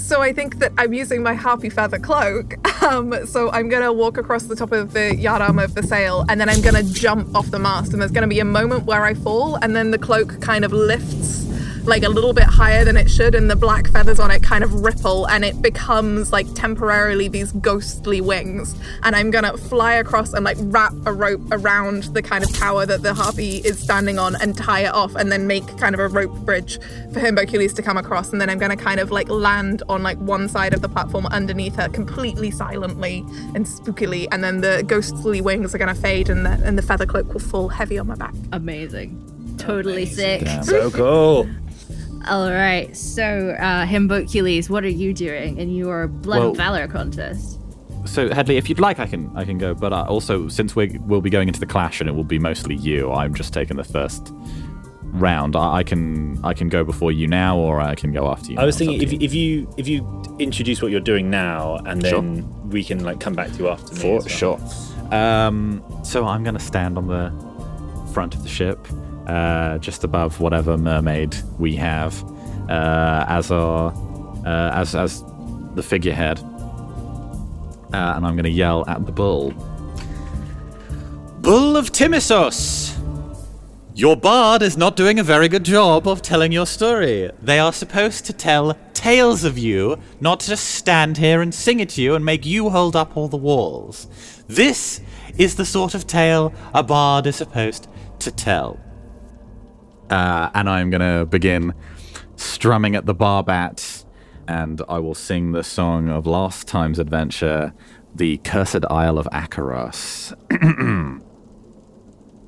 [0.00, 2.56] So I think that I'm using my harpy feather cloak.
[2.80, 6.40] Um, so I'm gonna walk across the top of the yardarm of the sail, and
[6.40, 7.92] then I'm gonna jump off the mast.
[7.92, 10.72] And there's gonna be a moment where I fall, and then the cloak kind of
[10.72, 11.44] lifts
[11.84, 14.62] like a little bit higher than it should, and the black feathers on it kind
[14.64, 18.74] of ripple, and it becomes like temporarily these ghostly wings.
[19.02, 22.86] And I'm gonna fly across and like wrap a rope around the kind of tower
[22.86, 26.00] that the harpy is standing on and tie it off, and then make kind of
[26.00, 26.78] a rope bridge
[27.12, 28.32] for Hercules to come across.
[28.32, 31.26] And then I'm gonna kind of like land on like one side of the platform
[31.26, 36.44] underneath her, completely silently and spookily, and then the ghostly wings are gonna fade, and
[36.44, 38.34] the and the feather cloak will fall heavy on my back.
[38.52, 39.56] Amazing.
[39.58, 40.46] Totally sick.
[40.62, 41.48] So cool.
[42.28, 47.58] All right, so uh, Himbocules, what are you doing in your Blood Well- Valor contest?
[48.06, 49.74] So Headley, if you'd like, I can I can go.
[49.74, 52.38] But uh, also, since we we'll be going into the clash and it will be
[52.38, 54.32] mostly you, I'm just taking the first
[55.02, 55.54] round.
[55.54, 58.58] I, I can I can go before you now, or I can go after you.
[58.58, 58.86] I was now.
[58.86, 62.70] thinking if, up to if you if you introduce what you're doing now, and then
[62.70, 63.94] we can like come back to you after.
[63.94, 64.58] me For as well.
[65.10, 65.14] sure.
[65.14, 67.30] Um, so I'm going to stand on the
[68.14, 68.78] front of the ship,
[69.30, 72.24] uh, just above whatever mermaid we have,
[72.68, 73.92] uh, as our
[74.44, 75.22] uh, as as
[75.76, 76.40] the figurehead,
[77.92, 79.52] uh, and I'm going to yell at the bull.
[81.42, 82.96] Bull of Timisos!
[83.94, 87.30] Your bard is not doing a very good job of telling your story.
[87.40, 92.02] They are supposed to tell tales of you, not just stand here and sing to
[92.02, 94.08] you and make you hold up all the walls.
[94.48, 95.00] This
[95.38, 97.88] is the sort of tale a bard is supposed
[98.20, 98.78] to tell.
[100.10, 101.72] Uh, and I'm going to begin
[102.34, 104.04] strumming at the barbat,
[104.48, 107.72] and I will sing the song of last time's adventure,
[108.14, 110.34] The Cursed Isle of Acheros.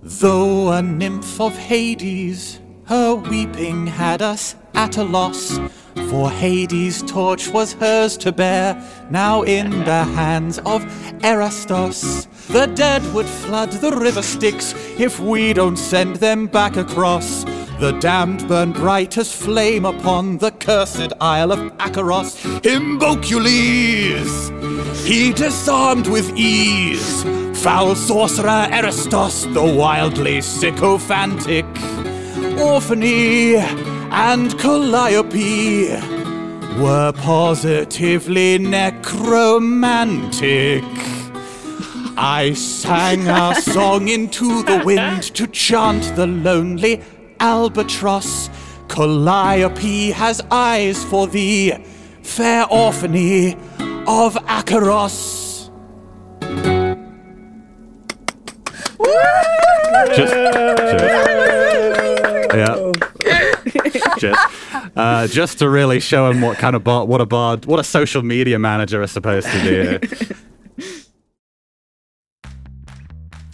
[0.03, 5.61] Though a nymph of Hades, her weeping had us at a loss.
[6.09, 10.85] For Hades' torch was hers to bear, now in the hands of
[11.22, 12.27] Erastos.
[12.48, 17.44] The dead would flood the river Styx if we don't send them back across.
[17.81, 22.37] The damned burn bright as flame upon the cursed isle of Acheros.
[22.61, 24.52] Himbocules!
[25.05, 27.24] He disarmed with ease.
[27.62, 31.64] Foul sorcerer Eristos, the wildly sycophantic.
[32.57, 33.57] Orphany
[34.12, 35.90] and Calliope
[36.81, 40.85] were positively necromantic.
[42.16, 47.03] I sang our song into the wind to chant the lonely
[47.40, 48.51] albatross.
[48.88, 51.72] Calliope has eyes for thee,
[52.22, 53.55] fair orphany
[54.07, 55.70] of Acheros.
[60.14, 61.22] Just, just-
[62.55, 62.92] yeah.
[64.18, 67.81] just, uh, just to really show him what kind of bard, what a bard, what
[67.81, 70.35] a social media manager is supposed to do.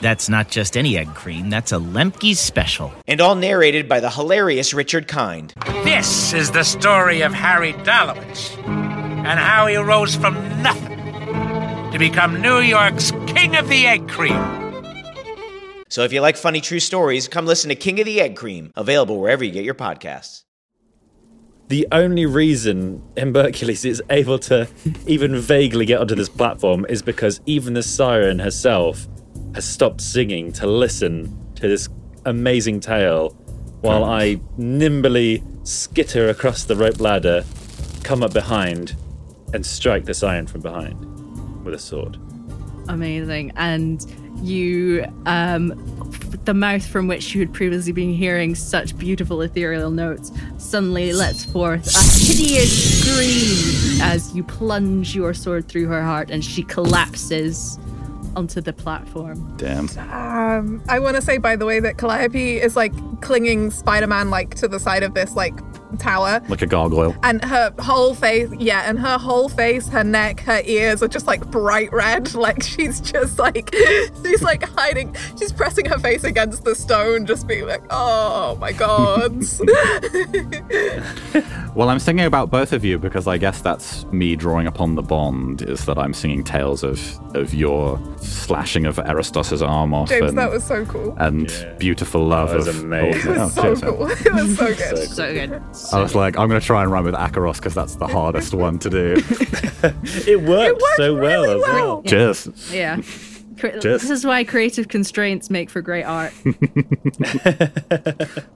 [0.00, 2.92] That's not just any egg cream, that's a Lemke's special.
[3.06, 5.52] and all narrated by the hilarious Richard Kind.
[5.82, 10.98] This is the story of Harry Dalowitz and how he rose from nothing
[11.90, 14.38] to become New York's King of the Egg Cream.
[15.88, 18.70] So if you like funny true stories, come listen to King of the Egg Cream,
[18.76, 20.44] available wherever you get your podcasts.
[21.68, 24.68] The only reason Hercules is able to
[25.06, 29.06] even vaguely get onto this platform is because even the siren herself
[29.54, 31.88] has stopped singing to listen to this
[32.24, 33.30] amazing tale
[33.80, 37.44] while I nimbly skitter across the rope ladder,
[38.02, 38.96] come up behind,
[39.54, 42.18] and strike the siren from behind with a sword.
[42.88, 43.52] Amazing.
[43.56, 44.04] And
[44.42, 45.68] you, um,
[46.44, 51.44] the mouth from which you had previously been hearing such beautiful ethereal notes suddenly lets
[51.44, 57.78] forth a hideous scream as you plunge your sword through her heart and she collapses
[58.38, 59.52] onto the platform.
[59.56, 59.88] Damn.
[59.98, 64.54] Um, I want to say, by the way, that Calliope is like clinging Spider-Man like
[64.54, 65.54] to the side of this like
[65.96, 67.14] tower, Like a gargoyle.
[67.22, 71.26] and her whole face, yeah, and her whole face, her neck, her ears are just
[71.26, 72.34] like bright red.
[72.38, 73.74] Like she's just like
[74.24, 75.14] she's like hiding.
[75.38, 79.42] She's pressing her face against the stone, just being like, "Oh my god."
[81.74, 85.02] Well, I'm singing about both of you because I guess that's me drawing upon the
[85.02, 87.00] bond, is that I'm singing tales of,
[87.36, 91.14] of your slashing of Aristos's arm off James, and, that was so cool.
[91.18, 91.46] and
[91.78, 92.80] beautiful love That was of...
[92.82, 93.28] amazing.
[93.28, 93.92] Oh, it was oh, so cheers, man.
[93.92, 94.08] cool.
[94.10, 95.08] It was so good.
[95.08, 95.62] So good.
[95.92, 98.54] I was like, I'm going to try and run with Akaros because that's the hardest
[98.54, 99.22] one to do.
[100.26, 102.02] It worked, so well as well.
[102.02, 102.48] Cheers.
[102.72, 102.96] Yeah.
[103.58, 106.32] Cre- Just- This is why creative constraints make for great art.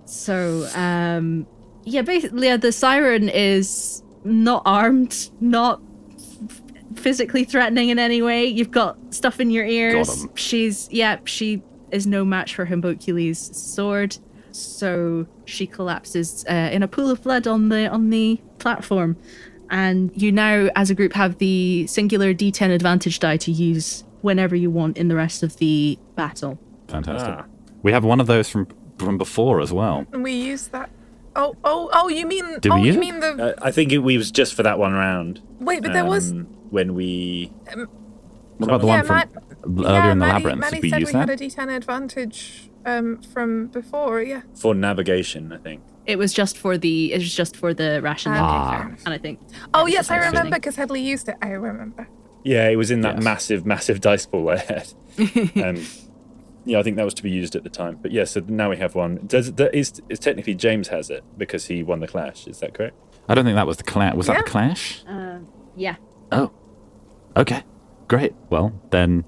[0.07, 1.47] so, um,
[1.85, 5.81] yeah, basically, yeah, the siren is not armed, not
[6.97, 8.45] physically threatening in any way.
[8.47, 10.27] You've got stuff in your ears.
[10.35, 14.17] She's, yeah, she is no match for Himbocules' sword.
[14.53, 19.17] So she collapses uh, in a pool of blood on the on the platform,
[19.71, 24.57] and you now, as a group, have the singular D10 advantage die to use whenever
[24.57, 26.59] you want in the rest of the battle.
[26.89, 27.35] Fantastic.
[27.39, 27.45] Ah.
[27.83, 28.67] We have one of those from
[28.99, 30.07] from before as well.
[30.13, 30.91] And we used that.
[31.35, 32.09] Oh, oh, oh!
[32.09, 32.61] You mean?
[32.61, 33.05] Did we oh, use you it?
[33.05, 33.57] mean the?
[33.57, 35.41] Uh, I think it we was just for that one round.
[35.61, 36.33] Wait, but there was.
[36.33, 37.53] um, when we.
[38.59, 39.31] What about the yeah, one from Matt-
[39.65, 40.61] earlier yeah, in the Maddie, labyrinth?
[40.61, 41.29] Maddie Did we said use we that?
[41.29, 44.23] had a D10 advantage um, from before.
[44.23, 44.43] Yeah.
[44.55, 45.83] for navigation, I think.
[46.07, 48.89] It was just for the it was just for the ration, Ah.
[49.05, 49.39] and I think.
[49.73, 51.37] Oh yes, I remember because Headley used it.
[51.43, 52.09] I remember.
[52.45, 53.25] Yeah, it was in that Yes.
[53.25, 54.93] massive, massive dice pool I had.
[55.65, 55.85] um,
[56.65, 57.99] yeah, I think that was to be used at the time.
[58.03, 59.21] But yeah, so now we have one.
[59.27, 62.49] Does that is, is technically James has it because he won the clash?
[62.49, 62.97] Is that correct?
[63.29, 64.15] I don't think that was the clash.
[64.17, 65.05] Was that the clash?
[65.09, 65.39] Uh,
[65.77, 65.97] yeah.
[66.33, 66.51] Oh.
[67.37, 67.63] Okay.
[68.09, 68.35] Great.
[68.51, 69.25] Well, then,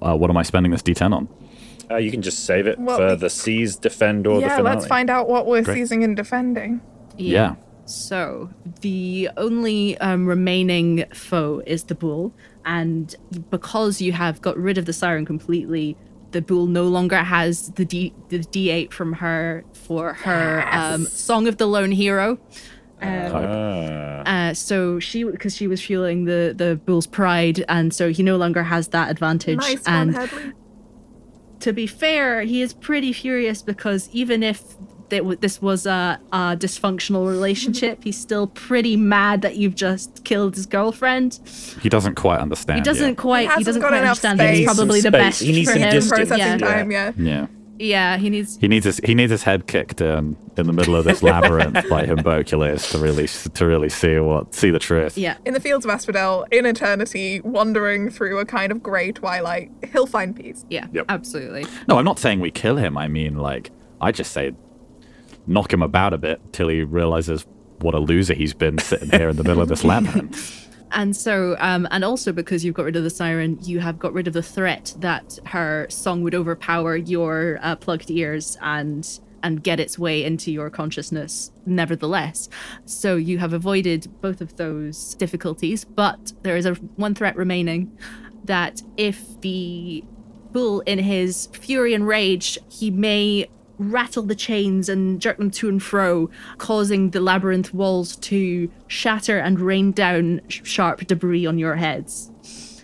[0.00, 1.28] uh, what am I spending this D10 on?
[1.90, 4.74] Uh, you can just save it Well, for the seize, defend, or the yeah, finale.
[4.76, 5.74] let's find out what we're Great.
[5.74, 6.80] seizing and defending.
[7.16, 7.54] Yeah.
[7.86, 8.50] So
[8.82, 12.34] the only um, remaining foe is the bull,
[12.66, 13.14] and
[13.50, 15.96] because you have got rid of the siren completely,
[16.32, 21.48] the bull no longer has the D the D8 from her for her um, Song
[21.48, 22.32] of the Lone Hero.
[23.00, 24.48] Um, Ah.
[24.50, 28.36] Uh, so she, because she was fueling the the bull's pride, and so he no
[28.36, 29.56] longer has that advantage.
[29.58, 30.52] Nice one, and Headley.
[31.60, 34.62] To be fair, he is pretty furious because even if
[35.10, 40.54] that this was a, a dysfunctional relationship, he's still pretty mad that you've just killed
[40.54, 41.38] his girlfriend.
[41.80, 42.80] He doesn't quite understand.
[42.80, 43.16] He doesn't yet.
[43.16, 43.40] quite.
[43.42, 44.66] He, hasn't doesn't got quite enough understand that space.
[44.68, 45.90] it's probably the best He needs for some him.
[45.92, 46.28] distance.
[46.28, 46.58] Processing Yeah.
[46.58, 46.90] time.
[46.90, 47.12] Yeah.
[47.16, 47.46] Yeah.
[47.78, 48.56] Yeah, he needs.
[48.60, 51.88] He needs his he needs his head kicked in in the middle of this labyrinth
[51.88, 55.16] by Himbocules to really to really see what see the truth.
[55.16, 59.70] Yeah, In the fields of Asphodel, in eternity, wandering through a kind of grey twilight,
[59.92, 60.64] he'll find peace.
[60.68, 61.06] yeah, Yep.
[61.08, 61.64] absolutely.
[61.88, 62.98] No, I'm not saying we kill him.
[62.98, 64.52] I mean, like, I just say
[65.46, 67.46] knock him about a bit till he realizes
[67.80, 70.67] what a loser he's been sitting here in the middle of this labyrinth.
[70.90, 74.12] And so, um, and also because you've got rid of the siren, you have got
[74.12, 79.62] rid of the threat that her song would overpower your uh, plugged ears and and
[79.62, 81.52] get its way into your consciousness.
[81.64, 82.48] Nevertheless,
[82.86, 87.96] so you have avoided both of those difficulties, but there is a one threat remaining.
[88.44, 90.02] That if the
[90.52, 93.48] bull, in his fury and rage, he may
[93.78, 99.38] rattle the chains and jerk them to and fro, causing the labyrinth walls to shatter
[99.38, 102.30] and rain down sh- sharp debris on your heads.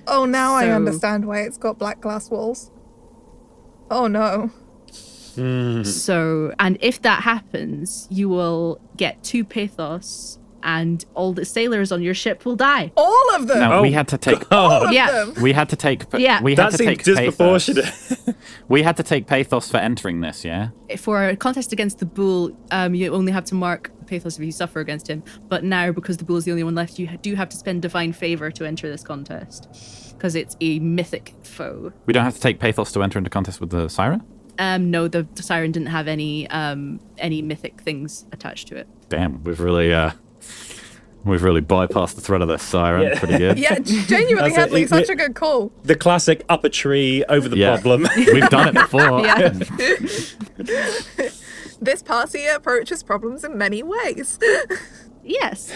[0.06, 2.70] Oh, now I understand why it's got black glass walls.
[3.90, 4.50] Oh no.
[5.34, 5.82] Hmm.
[5.82, 12.02] So, and if that happens, you will get two pathos, and all the sailors on
[12.02, 12.90] your ship will die.
[12.96, 13.60] All of them.
[13.60, 14.50] No, we had to take.
[14.50, 15.10] All of Yeah.
[15.12, 15.34] them.
[15.42, 16.04] We had to take.
[16.16, 16.42] Yeah.
[16.42, 17.92] We That had to seemed take disproportionate.
[18.68, 20.44] we had to take pathos for entering this.
[20.44, 20.70] Yeah.
[20.96, 24.52] For a contest against the bull, um, you only have to mark pathos if you
[24.52, 25.22] suffer against him.
[25.48, 27.82] But now, because the bull is the only one left, you do have to spend
[27.82, 31.92] divine favor to enter this contest, because it's a mythic foe.
[32.06, 34.22] We don't have to take pathos to enter into contest with the siren.
[34.58, 38.86] Um, no, the, the siren didn't have any um any mythic things attached to it.
[39.08, 40.12] Damn, we've really uh,
[41.24, 43.02] we've really bypassed the threat of the siren.
[43.02, 43.18] Yeah.
[43.18, 43.58] Pretty good.
[43.64, 44.88] Yeah, genuinely, That's it.
[44.88, 45.72] Such a good call.
[45.84, 47.76] The classic up a tree over the Yeah.
[47.80, 48.06] problem.
[48.16, 49.20] We've done it before.
[49.24, 49.48] Yeah.
[51.80, 54.38] This party approaches problems in many ways.
[55.22, 55.72] yes.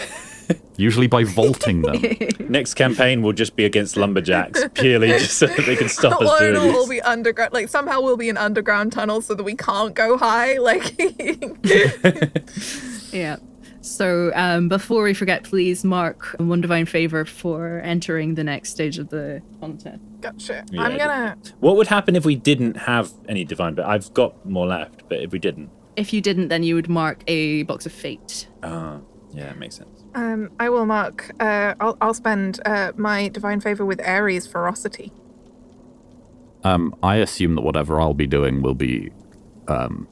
[0.77, 2.01] Usually by vaulting them.
[2.49, 6.27] Next campaign will just be against lumberjacks, purely just so that they can stop us
[6.31, 6.89] or doing it'll all this.
[6.89, 7.53] be underground.
[7.53, 10.57] Like somehow we'll be in underground tunnels so that we can't go high.
[10.57, 10.95] Like
[13.11, 13.37] Yeah.
[13.81, 18.97] So um, before we forget, please mark one divine favor for entering the next stage
[18.97, 19.99] of the contest.
[20.21, 20.65] gotcha.
[20.71, 21.37] Yeah, I'm gonna.
[21.59, 23.75] What would happen if we didn't have any divine?
[23.75, 25.07] But I've got more left.
[25.07, 28.47] But if we didn't, If you didn't, then you would mark a box of fate.
[28.63, 28.99] ah,
[29.33, 30.03] yeah, that makes sense.
[30.15, 31.31] Um, I will mark.
[31.39, 35.13] Uh, I'll I'll spend uh, my divine favor with Ares ferocity.
[36.65, 39.11] Um, I assume that whatever I'll be doing will be
[39.69, 40.07] um,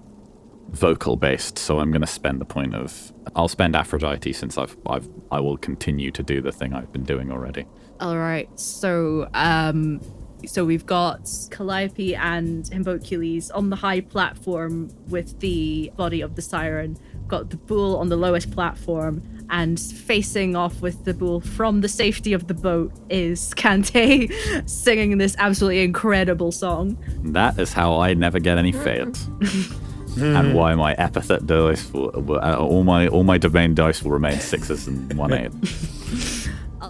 [0.70, 4.76] vocal based, so I'm going to spend the point of I'll spend Aphrodite since I've
[4.86, 7.66] I've I will continue to do the thing I've been doing already.
[8.00, 8.48] All right.
[8.60, 10.02] So um,
[10.46, 16.42] so we've got Calliope and Himbocules on the high platform with the body of the
[16.42, 16.98] siren.
[17.28, 19.24] Got the bull on the lowest platform.
[19.50, 25.18] And facing off with the bull from the safety of the boat is Kante singing
[25.18, 26.98] this absolutely incredible song.
[27.24, 28.74] That is how I never get any
[30.20, 34.04] fails, and why my epithet dice will, will uh, all my all my domain dice
[34.04, 35.52] will remain sixes and one eight.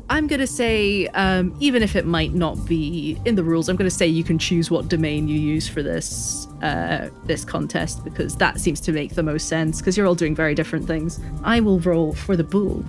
[0.10, 3.90] I'm gonna say, um, even if it might not be in the rules, I'm gonna
[3.90, 8.60] say you can choose what domain you use for this uh, this contest because that
[8.60, 11.20] seems to make the most sense because you're all doing very different things.
[11.44, 12.84] I will roll for the bull.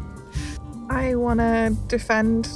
[0.91, 2.49] I want to defend,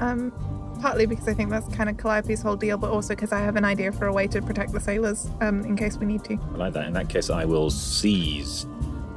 [0.00, 0.32] um,
[0.80, 3.56] partly because I think that's kind of Calliope's whole deal, but also because I have
[3.56, 6.34] an idea for a way to protect the sailors um, in case we need to.
[6.34, 6.86] I like that.
[6.86, 8.64] In that case, I will seize,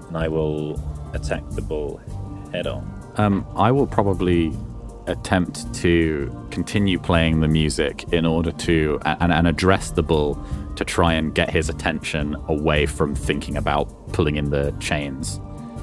[0.08, 0.82] and I will
[1.14, 2.02] attack the bull
[2.52, 2.90] head on.
[3.16, 4.54] Um, I will probably
[5.08, 10.44] attempt to continue playing the music in order to and, and address the bull
[10.76, 15.40] to try and get his attention away from thinking about pulling in the chains.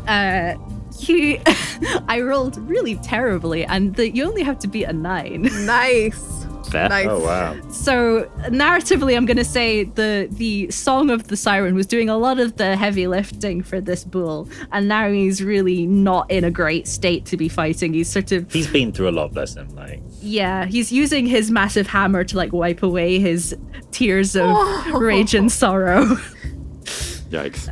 [0.08, 0.54] Uh,
[0.98, 1.40] you,
[2.08, 5.48] I rolled really terribly, and the, you only have to beat a nine.
[5.70, 6.46] Nice.
[6.70, 6.88] Fair.
[6.88, 7.06] Nice.
[7.08, 7.56] Oh wow!
[7.70, 12.38] So narratively, I'm gonna say the the song of the siren was doing a lot
[12.38, 16.86] of the heavy lifting for this bull, and now he's really not in a great
[16.86, 17.92] state to be fighting.
[17.92, 19.68] He's sort of He's been through a lot, bless him.
[19.74, 23.56] Like yeah, he's using his massive hammer to like wipe away his
[23.90, 24.54] tears of
[24.92, 26.16] rage and sorrow.
[27.30, 27.70] Yikes.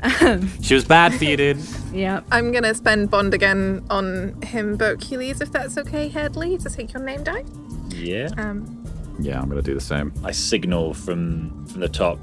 [0.65, 1.59] she was bad for you, dude.
[1.93, 2.21] yeah.
[2.31, 7.03] I'm gonna spend bond again on him, Hercules, if that's okay, Headley, to take your
[7.03, 7.45] name die.
[7.91, 8.85] yeah, Um,
[9.19, 10.13] Yeah, I'm gonna do the same.
[10.25, 12.19] I signal from from the top,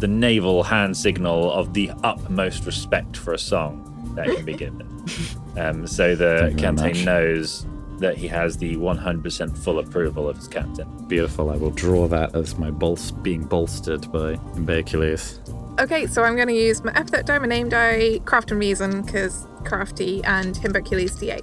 [0.00, 3.86] the naval hand signal of the utmost respect for a song
[4.16, 4.84] that can be given,
[5.56, 7.04] um, so the Thank you very Kante much.
[7.04, 7.66] knows
[8.00, 10.88] that he has the 100% full approval of his captain.
[11.06, 11.50] Beautiful.
[11.50, 15.38] I will draw that as my bolst being bolstered by Himbocules.
[15.78, 19.46] Okay, so I'm gonna use my epithet die, my name die, craft and reason, because
[19.64, 21.42] crafty and Hercules D8.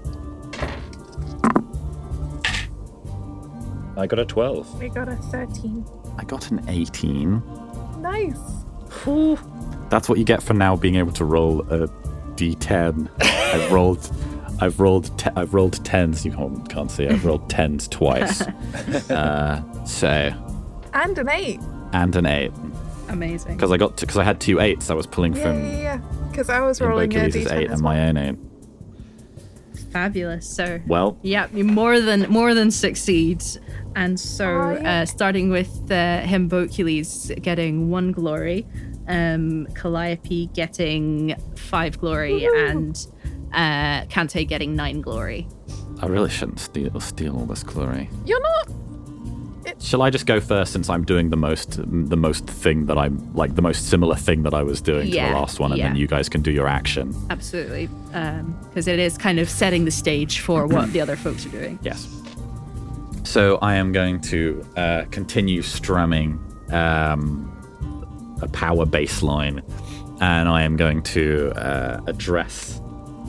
[3.98, 4.80] I got a 12.
[4.80, 5.84] We got a 13.
[6.20, 7.42] I got an 18.
[8.00, 8.38] Nice.
[9.90, 11.88] That's what you get for now being able to roll a
[12.36, 13.10] d10.
[13.22, 14.12] I've rolled,
[14.60, 16.24] I've rolled, te- I've rolled tens.
[16.26, 17.08] You can't, can't see.
[17.08, 18.42] I've rolled tens twice.
[19.10, 20.32] uh, so
[20.94, 21.60] And an 8.
[21.94, 22.52] and an eight
[23.10, 23.56] Amazing.
[23.56, 24.90] because I got because I had two eights.
[24.90, 25.98] I was pulling Yeah, from yeah, yeah.
[26.30, 28.36] Because I was rolling a Himbocules' D10 eight as and my own eight.
[29.92, 30.48] Fabulous.
[30.48, 33.44] So Well, Yeah, you more than more than succeed.
[33.96, 35.02] And so, Oh, yeah.
[35.02, 38.68] uh, starting with uh, Himbocules getting one glory,
[39.08, 42.96] um, Calliope getting five glory, and
[43.54, 45.48] uh, Kante getting nine glory.
[46.00, 48.08] I really shouldn't steal steal all this glory.
[48.26, 48.70] You're not.
[49.80, 53.34] Shall I just go first since I'm doing the most the most thing that I'm
[53.36, 55.96] like the most similar thing that I was doing to the last one, and then
[55.96, 57.16] you guys can do your action.
[57.30, 61.50] Absolutely, because it is kind of setting the stage for what the other folks are
[61.50, 61.78] doing.
[61.84, 62.08] Yes.
[63.24, 66.40] So I am going to uh, continue strumming
[66.72, 67.44] um,
[68.42, 69.62] a power bass line,
[70.22, 72.82] and I am going to uh, address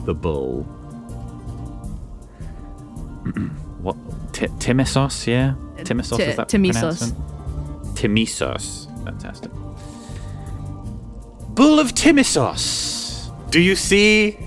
[0.05, 0.63] the bull.
[3.81, 3.95] what?
[4.33, 5.53] T- Timisos, yeah?
[5.85, 7.11] Timisos, Ti- is that Timisos.
[7.93, 9.03] Timisos.
[9.03, 9.51] Fantastic.
[11.49, 14.37] Bull of Timisos, do you see?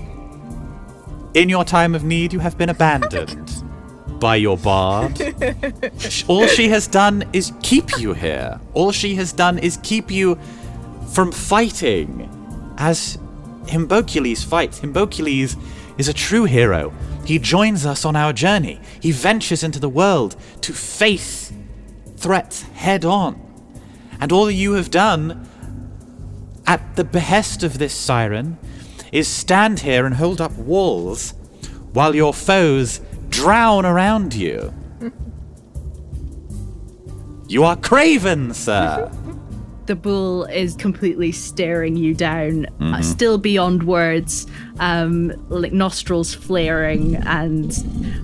[1.33, 3.51] In your time of need, you have been abandoned
[4.19, 5.19] by your bard.
[6.27, 8.59] All she has done is keep you here.
[8.73, 10.37] All she has done is keep you
[11.11, 12.29] from fighting
[12.77, 13.17] as
[13.65, 14.79] Himbocules fights.
[14.79, 15.57] Himbocules
[15.97, 16.93] is a true hero.
[17.25, 18.79] He joins us on our journey.
[18.99, 21.53] He ventures into the world to face
[22.17, 23.39] threats head on.
[24.19, 25.47] And all you have done
[26.65, 28.57] at the behest of this siren
[29.11, 31.33] is stand here and hold up walls
[31.91, 34.73] while your foes drown around you.
[37.45, 39.11] You are craven, sir.
[39.85, 43.03] The bull is completely staring you down, uh, Mhm.
[43.03, 44.47] still beyond words,
[44.79, 47.75] um, like nostrils flaring and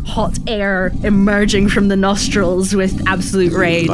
[0.05, 3.89] hot air emerging from the nostrils with absolute rage.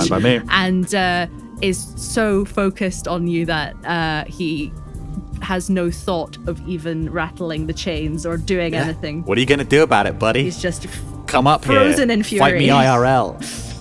[0.49, 1.26] And uh,
[1.61, 4.72] is so focused on you that uh, he
[5.41, 9.24] has no thought of even rattling the chains or doing anything.
[9.24, 10.43] What are you going to do about it, buddy?
[10.43, 10.88] He's just
[11.28, 12.18] Come up frozen here.
[12.18, 12.68] in Fight me.
[12.70, 13.38] IRL.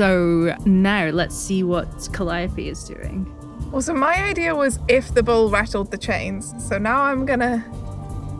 [0.00, 3.30] So now let's see what Calliope is doing.
[3.70, 6.54] Well, so my idea was if the bull rattled the chains.
[6.66, 7.62] So now I'm gonna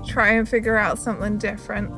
[0.06, 1.90] try and figure out something different.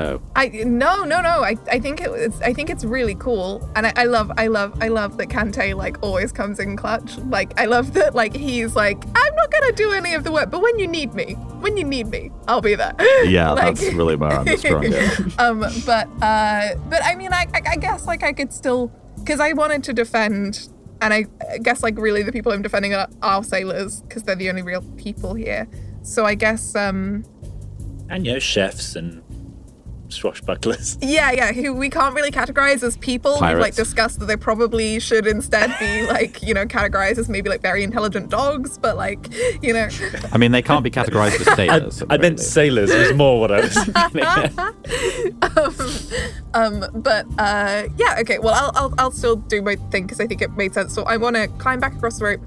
[0.00, 0.20] Oh.
[0.36, 1.42] I no no no.
[1.42, 4.46] I, I think it, it's I think it's really cool, and I, I love I
[4.46, 7.18] love I love that Kante like always comes in clutch.
[7.18, 10.50] Like I love that like he's like I'm not gonna do any of the work,
[10.50, 12.94] but when you need me, when you need me, I'll be there.
[13.24, 15.20] Yeah, Like- that's really where I'm the strongest.
[15.40, 19.40] um, but uh, but I mean, I, I, I guess like I could still because
[19.40, 20.68] I wanted to defend,
[21.02, 24.36] and I, I guess like really the people I'm defending are, are sailors because they're
[24.36, 25.66] the only real people here.
[26.02, 27.24] So I guess um,
[28.08, 29.22] And you know, chefs and
[30.08, 30.98] swashbucklers.
[31.02, 33.32] yeah, yeah, who we can't really categorize as people.
[33.32, 33.76] We've like Pirates.
[33.76, 37.82] discussed that they probably should instead be like you know categorized as maybe like very
[37.82, 39.28] intelligent dogs, but like
[39.62, 39.88] you know.
[40.32, 42.02] I mean, they can't be categorized as sailors.
[42.10, 43.76] I meant sailors was more what I was
[46.54, 48.38] um, but uh, yeah, okay.
[48.38, 50.94] Well, I'll, I'll I'll still do my thing because I think it made sense.
[50.94, 52.40] So I want to climb back across the rope,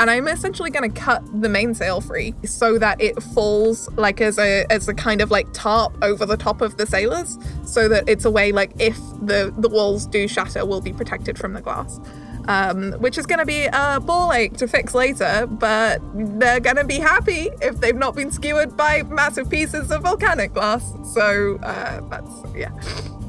[0.00, 4.38] and I'm essentially going to cut the mainsail free so that it falls like as
[4.38, 8.08] a as a kind of like tarp over the top of the sailors, so that
[8.08, 11.60] it's a way like if the the walls do shatter, we'll be protected from the
[11.60, 12.00] glass.
[12.48, 16.00] Um, which is going to be a ball ache to fix later, but
[16.40, 20.54] they're going to be happy if they've not been skewered by massive pieces of volcanic
[20.54, 20.94] glass.
[21.12, 22.72] So uh, that's yeah.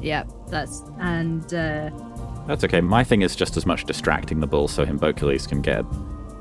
[0.00, 1.90] Yep, that's and uh,
[2.48, 2.80] That's okay.
[2.80, 5.84] My thing is just as much distracting the bull so Himbocules can get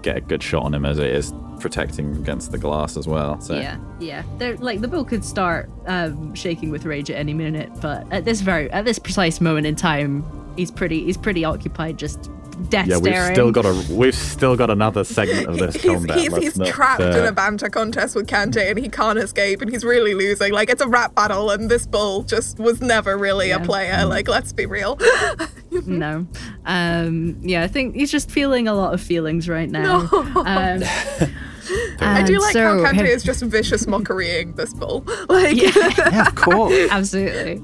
[0.01, 3.39] get a good shot on him as it is protecting against the glass as well.
[3.39, 4.23] So yeah, yeah.
[4.37, 8.25] They're like the bull could start um, shaking with rage at any minute, but at
[8.25, 10.25] this very at this precise moment in time,
[10.57, 12.29] he's pretty he's pretty occupied just
[12.69, 13.33] death yeah, we've staring.
[13.35, 16.17] still got a we've still got another segment of this he's combat.
[16.19, 19.17] he's, Let's he's not, trapped uh, in a banter contest with Kante and he can't
[19.19, 20.51] escape and he's really losing.
[20.53, 23.65] Like it's a rap battle and this bull just was never really a Yeah.
[23.65, 24.05] player.
[24.05, 24.97] Like let's be real.
[25.85, 26.27] no,
[26.65, 27.63] um, yeah.
[27.63, 30.07] I think he's just feeling a lot of feelings right now.
[30.11, 30.83] Um,
[31.99, 35.05] I do like so- how Kante is just vicious mockerying this bull.
[35.29, 36.27] Like Yeah.
[36.27, 36.89] of course.
[36.91, 37.61] Absolutely.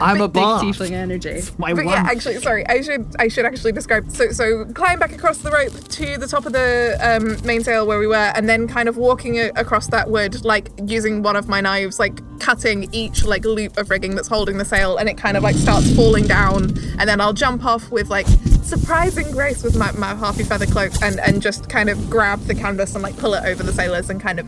[0.00, 0.62] I'm a Big boss.
[0.62, 1.42] tiefling energy.
[1.58, 1.94] My but one.
[1.94, 4.10] yeah, actually, sorry, I should I should actually describe.
[4.10, 7.98] So so climb back across the rope to the top of the um, mainsail where
[7.98, 11.48] we were, and then kind of walking a- across that wood, like using one of
[11.48, 15.16] my knives, like cutting each like loop of rigging that's holding the sail, and it
[15.18, 16.64] kind of like starts falling down,
[16.98, 18.26] and then I'll jump off with like
[18.62, 22.54] surprising grace with my, my harpy feather cloak, and and just kind of grab the
[22.54, 24.46] canvas and like pull it over the sailors and kind of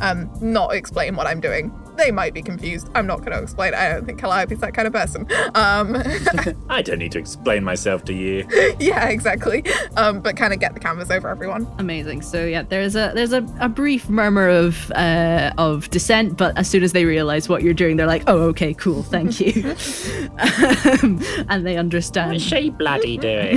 [0.00, 1.72] um, not explain what I'm doing.
[1.96, 2.88] They might be confused.
[2.94, 3.74] I'm not going to explain.
[3.74, 5.26] I don't think Calliope's that kind of person.
[5.54, 5.96] Um,
[6.68, 8.46] I don't need to explain myself to you.
[8.80, 9.64] yeah, exactly.
[9.96, 11.66] Um, but kind of get the canvas over everyone.
[11.78, 12.22] Amazing.
[12.22, 16.68] So yeah, there's a there's a, a brief murmur of uh, of dissent, but as
[16.68, 19.62] soon as they realize what you're doing, they're like, "Oh, okay, cool, thank you,"
[20.38, 22.32] um, and they understand.
[22.32, 23.56] What's she bloody doing?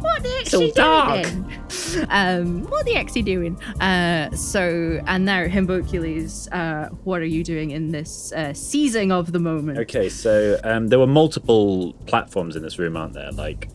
[0.00, 1.26] what the It's all dark.
[2.10, 3.60] um, what the heck's he doing?
[3.80, 9.32] Uh, so, and now, Himbocules, uh, what are you doing in this uh, seizing of
[9.32, 9.78] the moment?
[9.78, 13.32] Okay, so um, there were multiple platforms in this room, aren't there?
[13.32, 13.68] Like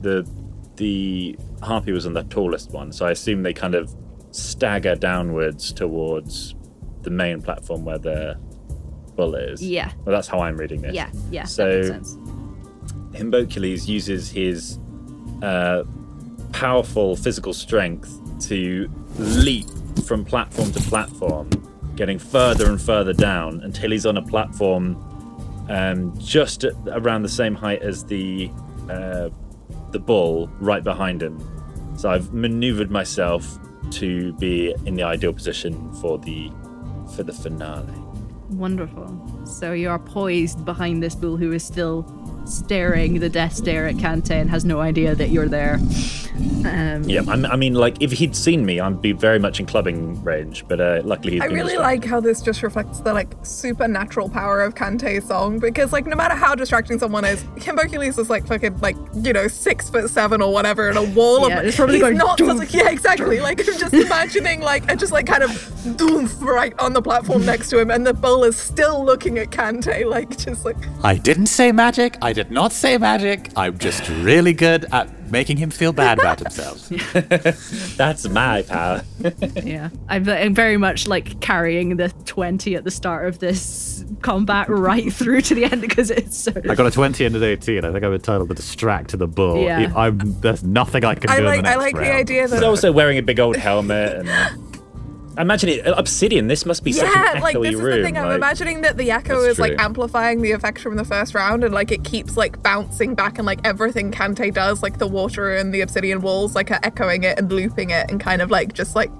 [0.00, 0.28] the
[0.76, 3.94] the harpy was on the tallest one, so I assume they kind of
[4.30, 6.54] stagger downwards towards
[7.02, 8.38] the main platform where the
[9.16, 9.62] bull is.
[9.62, 9.92] Yeah.
[10.04, 10.94] Well, that's how I'm reading this.
[10.94, 12.00] Yeah, yeah, So.
[13.12, 14.78] Himbocules uses his
[15.42, 15.82] uh,
[16.52, 18.88] powerful physical strength to
[19.18, 19.66] leap
[20.06, 21.50] from platform to platform,
[22.00, 24.96] getting further and further down until he's on a platform
[25.68, 28.50] um, just at, around the same height as the
[28.88, 29.28] uh,
[29.90, 31.38] the bull right behind him.
[31.98, 33.58] So I've maneuvered myself
[33.90, 36.50] to be in the ideal position for the
[37.14, 37.92] for the finale.
[38.48, 39.44] Wonderful.
[39.44, 42.00] So you are poised behind this bull who is still
[42.46, 45.78] staring the death stare at Kante and has no idea that you're there.
[46.64, 49.66] Um, Yeah, I'm, I mean, like if he'd seen me, I'd be very much in
[49.66, 50.64] clubbing range.
[50.68, 54.60] But uh, luckily, he's I really like how this just reflects the like supernatural power
[54.62, 58.78] of Kante's song because like no matter how distracting someone is, Himbocules is like fucking
[58.80, 61.96] like you know six foot seven or whatever in a wall Yeah, of it's probably
[61.96, 62.58] he's going not doof.
[62.58, 65.50] like, yeah exactly like I'm just imagining like I just like kind of
[65.96, 69.50] doof right on the platform next to him and the bull is still looking at
[69.50, 72.16] Kante like just like I didn't say magic.
[72.22, 73.50] I did not say magic.
[73.56, 76.88] I'm just really good at making him feel bad about himself.
[77.96, 79.02] That's my power.
[79.62, 84.68] yeah, I'm, I'm very much like carrying the 20 at the start of this combat
[84.68, 86.52] right through to the end because it's so.
[86.68, 87.84] I got a 20 and an 18.
[87.84, 89.62] I think I'm entitled to distract to the bull.
[89.62, 89.92] Yeah.
[89.96, 92.20] I'm, there's nothing I can I do in like the I next like the round.
[92.20, 94.69] idea He's also wearing a big old helmet, and
[95.40, 96.48] imagine it obsidian.
[96.48, 97.98] This must be such yeah, an like this is room.
[97.98, 98.18] the thing.
[98.18, 101.64] I'm imagining that the echo That's is like amplifying the effect from the first round,
[101.64, 105.54] and like it keeps like bouncing back, and like everything Kante does, like the water
[105.56, 108.72] and the obsidian walls, like are echoing it and looping it, and kind of like
[108.72, 109.10] just like,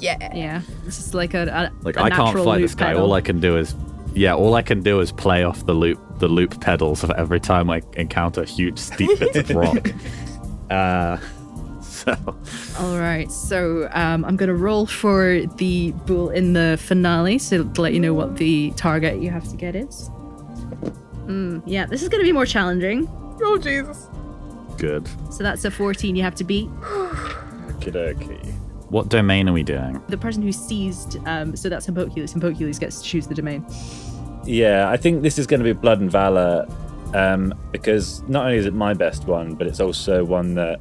[0.00, 0.62] yeah, yeah.
[0.86, 2.86] It's just like a, a Like a I can't natural fight loop this guy.
[2.88, 3.02] pedal.
[3.04, 3.74] All I can do is,
[4.14, 7.40] yeah, all I can do is play off the loop, the loop pedals of every
[7.40, 9.90] time I encounter huge steep bits of rock.
[10.70, 11.16] Uh,
[12.16, 12.36] so
[12.78, 17.64] All right, so um, I'm going to roll for the bull in the finale, so
[17.64, 20.10] to let you know what the target you have to get is.
[21.26, 23.08] Mm, yeah, this is going to be more challenging.
[23.42, 24.08] Oh Jesus!
[24.78, 25.08] good.
[25.30, 26.68] So that's a 14 you have to beat.
[26.90, 28.52] Okey-dokey.
[28.88, 30.02] What domain are we doing?
[30.08, 32.32] The person who seized, um, so that's Himbocules.
[32.32, 33.66] Himbocules gets to choose the domain.
[34.44, 36.66] Yeah, I think this is going to be Blood and Valor
[37.12, 40.80] um, because not only is it my best one, but it's also one that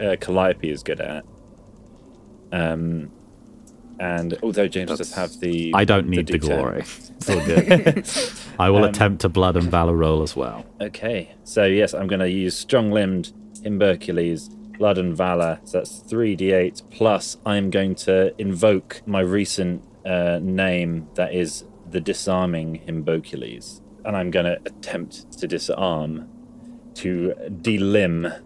[0.00, 1.24] uh, Calliope is good at.
[2.52, 3.10] Um,
[4.00, 6.40] and although James does have the, I don't need the, D10.
[6.40, 6.84] glory.
[7.16, 8.04] It's all good.
[8.58, 10.66] I will Um, attempt to blood and valor roll as well.
[10.80, 13.32] Okay, so yes, I'm going to use strong-limbed
[13.62, 15.60] Himbocules, Blood and Valor.
[15.64, 17.38] So that's three d8 plus.
[17.46, 24.30] I'm going to invoke my recent uh, name, that is the disarming Himbocules, and I'm
[24.30, 26.28] going to attempt to disarm,
[26.96, 27.32] to
[27.62, 28.42] delimb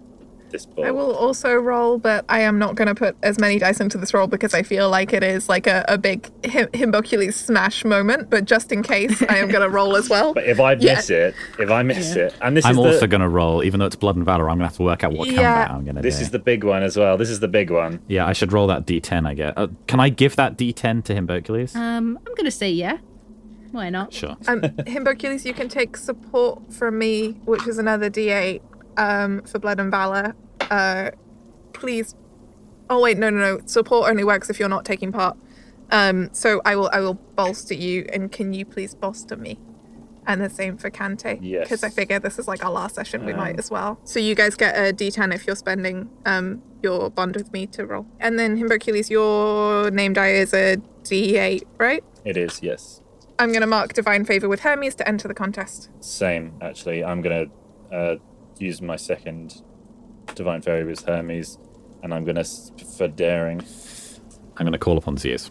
[0.50, 0.84] this bull.
[0.84, 3.98] I will also roll, but I am not going to put as many dice into
[3.98, 7.84] this roll because I feel like it is like a, a big Him- Himbocules smash
[7.84, 8.30] moment.
[8.30, 10.34] But just in case, I am going to roll as well.
[10.34, 10.94] But if I Yeah.
[10.96, 13.62] miss it, if I miss it, and this I'm is the, also going to roll,
[13.64, 14.44] even though it's blood and valor.
[14.50, 15.36] I'm going to have to work out what Yeah.
[15.36, 16.08] combat I'm going to do.
[16.08, 17.16] this is the big one as well.
[17.16, 18.00] This is the big one.
[18.08, 19.26] Yeah, I should roll that d10.
[19.26, 19.56] I get.
[19.58, 21.74] Uh, can I give that d10 to Himbocules?
[21.76, 22.98] Um, I'm going to say yeah.
[23.70, 24.14] Why not?
[24.14, 24.34] Sure.
[24.46, 28.62] Um, Himbocules, you can take support from me, which is another D8
[28.98, 30.34] um, for Blood and Valor.
[30.70, 31.10] Uh,
[31.72, 32.14] please.
[32.90, 33.60] Oh wait, no, no, no.
[33.66, 35.36] Support only works if you're not taking part.
[35.90, 39.58] Um, so I will, I will bolster you, and can you please bolster me?
[40.26, 41.38] And the same for Kante.
[41.40, 41.64] Yes.
[41.64, 43.98] Because I figure this is like our last session, we Um, might as well.
[44.04, 47.86] So you guys get a D10 if you're spending um your bond with me to
[47.86, 48.06] roll.
[48.20, 52.04] And then Himbocules, your name die is a D8, right?
[52.26, 53.00] It is, yes.
[53.38, 55.88] I'm going to mark Divine Favor with Hermes to enter the contest.
[56.00, 57.02] Same, actually.
[57.02, 57.46] I'm gonna
[57.90, 58.16] uh,
[58.60, 59.62] use my second
[60.34, 61.58] divine fairy with Hermes,
[62.02, 63.62] and I'm gonna for daring.
[64.58, 65.50] I'm going to call upon Zeus.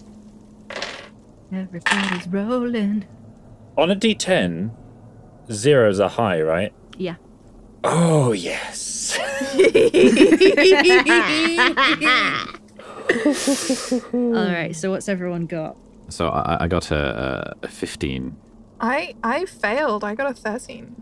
[1.52, 3.06] Everybody's rolling.
[3.78, 4.72] On a D10,
[5.50, 6.74] zeros are high, right?
[6.98, 7.16] Yeah.
[7.86, 9.18] Oh yes.
[14.14, 15.78] All right, so what's everyone got?
[16.10, 18.36] So I, I got a, a 15.
[18.82, 20.04] I I failed.
[20.04, 21.02] I got a 13.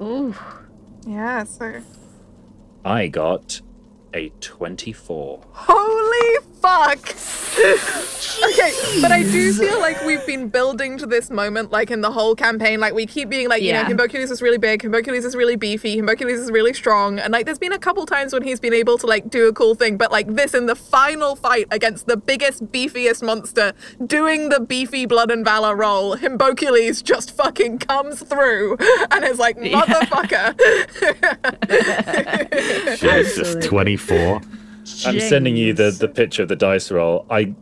[0.00, 0.60] Oh.
[1.08, 1.80] Yeah, so
[2.84, 3.62] I got
[4.14, 5.40] a 24.
[5.52, 6.98] holy fuck.
[8.50, 12.10] okay, but I do feel like we've been building to this moment, like in the
[12.10, 12.80] whole campaign.
[12.80, 13.86] Like we keep being like, Yeah.
[13.88, 17.32] you know, Himbocules is really big, Himbocules is really beefy, Himbocules is really strong, and
[17.32, 19.74] like there's been a couple times when he's been able to like do a cool
[19.76, 23.72] thing, but like this in the final fight against the biggest, beefiest monster,
[24.06, 28.76] doing the beefy blood and valor roll, Himbocules just fucking comes through
[29.10, 30.56] and is like, motherfucker.
[32.98, 33.56] Jesus,
[34.06, 34.40] 24.
[35.06, 37.26] I'm sending you the, the picture of the dice roll.
[37.30, 37.54] I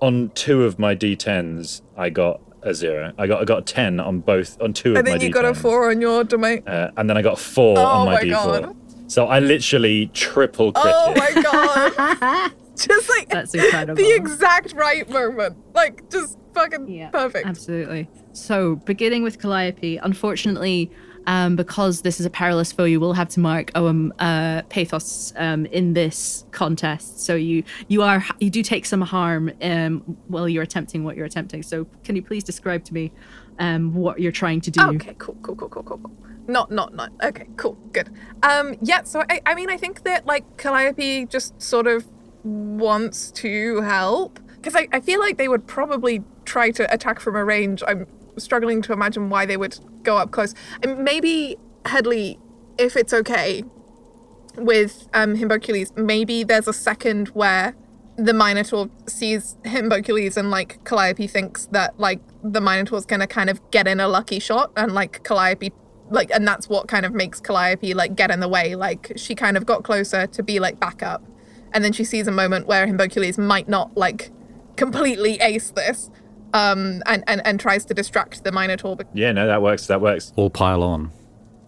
[0.00, 3.12] on two of my d10s, I got a zero.
[3.18, 5.04] I got I got a ten on both on two of my dice.
[5.04, 5.34] and my then you d10s.
[5.34, 6.66] got a four on your domain.
[6.66, 8.30] uh, and then I got a four Oh on my, my d4.
[8.62, 8.76] God.
[9.10, 10.94] So I literally triple crit.
[10.96, 12.52] Oh my god.
[12.76, 13.96] just like That's incredible.
[14.02, 15.56] the exact right moment.
[15.74, 17.46] Like just fucking perfect.
[17.46, 18.08] Absolutely.
[18.32, 20.90] So, beginning with Calliope, unfortunately,
[21.26, 25.32] um, because this is a perilous foe, you will have to mark um, uh, Pathos
[25.36, 27.20] um, in this contest.
[27.20, 31.26] So you you are you do take some harm um, while you're attempting what you're
[31.26, 31.62] attempting.
[31.62, 33.12] So, can you please describe to me
[33.58, 34.80] um, what you're trying to do?
[34.80, 36.12] Okay, cool, cool, cool, cool, cool, cool.
[36.46, 37.12] Not, not, not.
[37.22, 38.10] Okay, cool, good.
[38.42, 39.04] Um, yeah.
[39.04, 42.06] So I, I mean, I think that like Calliope just sort of
[42.42, 47.36] wants to help because I, I feel like they would probably try to attack from
[47.36, 47.82] a range.
[47.86, 48.06] I'm
[48.36, 50.54] struggling to imagine why they would go up close.
[50.82, 51.56] And maybe
[51.86, 52.38] Headley,
[52.78, 53.64] if it's okay
[54.56, 57.74] with um Himbocules, maybe there's a second where
[58.16, 63.60] the Minotaur sees Himbocules and like Calliope thinks that like the Minotaur's gonna kind of
[63.70, 65.72] get in a lucky shot and like Calliope
[66.10, 68.74] like and that's what kind of makes Calliope like get in the way.
[68.74, 71.24] Like she kind of got closer to be like backup.
[71.72, 74.32] And then she sees a moment where Himbocules might not like
[74.76, 76.10] completely ace this.
[76.52, 78.96] Um and, and, and tries to distract the Minotaur.
[78.96, 79.86] But Yeah, no, that works.
[79.86, 80.32] That works.
[80.36, 81.10] All pile on.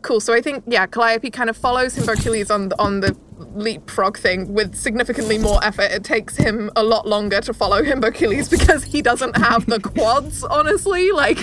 [0.03, 0.21] cool.
[0.21, 3.17] So I think yeah, Calliope kind of follows Himbocules on the, on the
[3.55, 5.91] leapfrog thing with significantly more effort.
[5.91, 9.79] It takes him a lot longer to follow him Himbocules because he doesn't have the
[9.81, 10.43] quads.
[10.45, 11.39] Honestly, like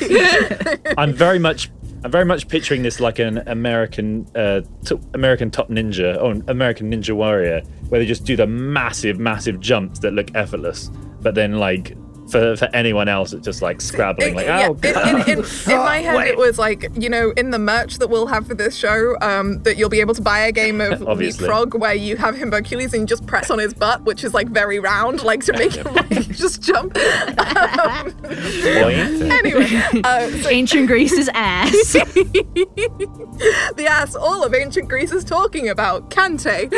[0.97, 1.71] I'm very much
[2.03, 6.43] I'm very much picturing this like an American uh, t- American top ninja or an
[6.47, 10.89] American ninja warrior where they just do the massive massive jumps that look effortless,
[11.21, 11.95] but then like
[12.29, 15.77] for for anyone else it's just like scrabbling like yeah, oh in, in, in, in
[15.77, 16.29] my head, Wait.
[16.29, 19.61] it was like you know, in the merch that we'll have for this show, um,
[19.63, 21.47] that you'll be able to buy a game of Obviously.
[21.47, 24.47] leapfrog where you have Himbocules and you just press on his butt, which is like
[24.49, 26.97] very round, like to make him like just jump.
[26.97, 29.67] Um, anyway,
[30.03, 31.93] uh, so Ancient Greece's ass.
[31.93, 36.69] the ass all of ancient Greece is talking about Kante.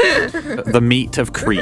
[0.72, 1.62] The meat of Crete.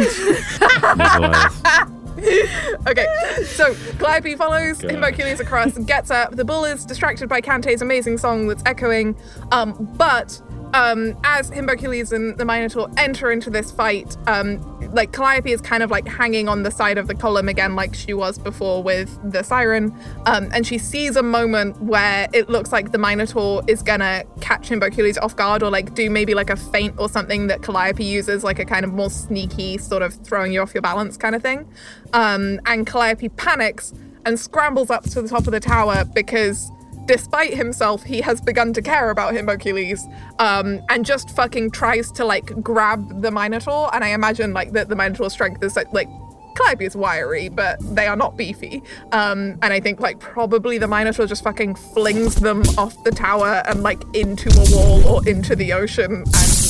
[2.87, 3.07] okay,
[3.45, 4.91] so Calliope follows God.
[4.91, 6.35] Himbocules across, gets up.
[6.35, 9.15] The bull is distracted by Kante's amazing song that's echoing.
[9.51, 10.41] Um, but
[10.73, 14.61] um, as Himbocules and the Minotaur enter into this fight, um,
[14.93, 17.95] like Calliope is kind of like hanging on the side of the column again, like
[17.95, 19.95] she was before with the siren.
[20.25, 24.69] Um, and she sees a moment where it looks like the Minotaur is gonna catch
[24.69, 28.43] Himbocules off guard or like do maybe like a feint or something that Calliope uses,
[28.43, 31.41] like a kind of more sneaky sort of throwing you off your balance kind of
[31.41, 31.71] thing.
[32.13, 33.93] Um, and Calliope panics
[34.25, 36.71] and scrambles up to the top of the tower because
[37.09, 40.01] despite himself, he has begun to care about Himbocules
[40.37, 43.89] um, and just fucking tries to like grab the Minotaur.
[43.95, 46.07] And I imagine like that the Minotaur's strength is like, like
[46.55, 48.83] Calliope is wiry, but they are not beefy.
[49.11, 53.63] Um, and I think like probably the Minotaur just fucking flings them off the tower
[53.65, 56.25] and like into a wall or into the ocean, and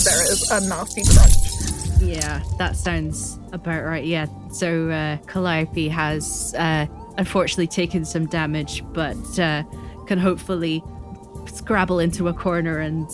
[0.05, 2.01] there is a nasty crunch.
[2.01, 4.05] Yeah, that sounds about right.
[4.05, 4.27] Yeah.
[4.53, 6.85] So uh, Calliope has uh,
[7.17, 9.63] unfortunately taken some damage, but uh,
[10.09, 10.83] can hopefully
[11.45, 13.07] scrabble into a corner and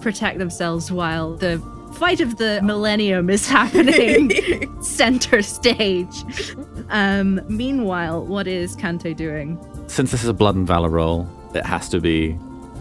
[0.00, 4.32] protect themselves while the fight of the millennium is happening
[4.82, 6.24] center stage.
[6.88, 9.58] Um, meanwhile, what is Kante doing?
[9.88, 12.38] Since this is a blood and valor roll, it has to be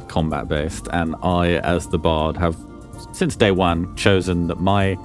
[0.07, 2.55] combat based, and I, as the bard, have
[3.11, 4.97] since day one chosen that my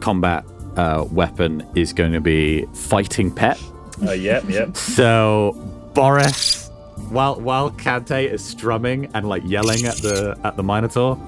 [0.00, 0.44] combat
[0.76, 3.58] uh, weapon is going to be fighting pet.
[4.06, 4.76] Uh, yep, yep.
[4.76, 5.52] So
[5.94, 6.65] Boris,
[7.10, 11.18] while while Kante is strumming and like yelling at the at the Minotaur,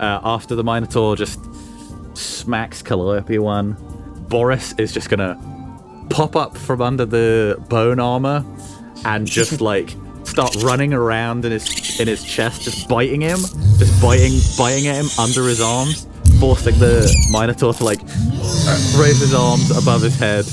[0.00, 1.40] uh, after the Minotaur just
[2.14, 3.76] smacks Calliope one,
[4.28, 5.38] Boris is just gonna
[6.10, 8.44] pop up from under the bone armor
[9.04, 13.38] and just like start running around in his in his chest, just biting him,
[13.78, 16.06] just biting biting at him under his arms,
[16.40, 18.02] forcing the Minotaur to like
[18.98, 20.44] raise his arms above his head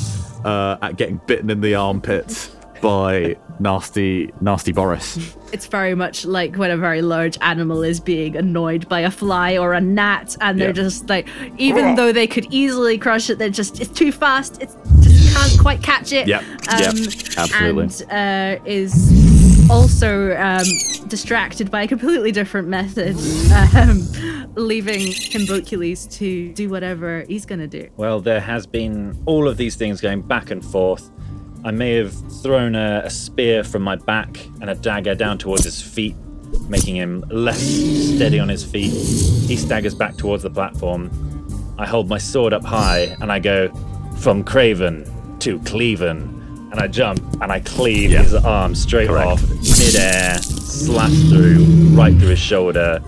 [0.45, 2.49] uh, at getting bitten in the armpits
[2.81, 5.35] by nasty nasty Boris.
[5.51, 9.57] It's very much like when a very large animal is being annoyed by a fly
[9.57, 10.73] or a gnat, and they're Yeah.
[10.73, 11.27] just like,
[11.57, 14.61] even though they could easily crush it, they're just it's too fast.
[14.61, 16.27] It's just can't quite catch it.
[16.27, 16.43] Yep,
[16.79, 16.93] yep,
[17.37, 17.83] absolutely.
[18.09, 20.65] And uh, is also um,
[21.07, 23.15] distracted by a completely different method,
[23.75, 23.99] um,
[24.55, 27.89] leaving Himbocules to do whatever he's going to do.
[27.97, 31.09] Well, there has been all of these things going back and forth.
[31.65, 35.63] I may have thrown a, a spear from my back and a dagger down towards
[35.63, 36.15] his feet,
[36.67, 38.91] making him less steady on his feet.
[38.91, 41.09] He staggers back towards the platform.
[41.77, 43.69] I hold my sword up high and I go,
[44.17, 46.41] from Craven to Cleven.
[46.71, 51.63] And I jump and I cleave his arm straight off, midair, slash through,
[51.95, 53.01] right through his shoulder,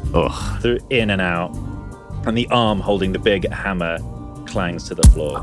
[0.61, 1.53] through in and out.
[2.25, 3.97] And the arm holding the big hammer
[4.45, 5.41] clangs to the floor.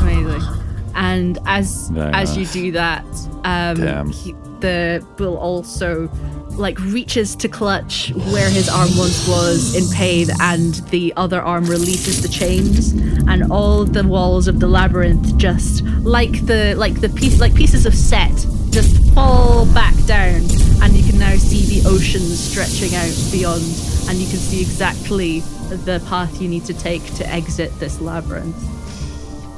[0.00, 0.63] Amazing.
[0.94, 3.04] And as Very as you do that,
[3.44, 6.08] um, he, the bull also
[6.50, 11.64] like reaches to clutch where his arm once was in pain, and the other arm
[11.64, 12.92] releases the chains,
[13.28, 17.86] and all the walls of the labyrinth just like the like the piece like pieces
[17.86, 18.34] of set
[18.70, 20.42] just fall back down,
[20.82, 23.62] and you can now see the ocean stretching out beyond,
[24.08, 25.40] and you can see exactly
[25.84, 28.56] the path you need to take to exit this labyrinth.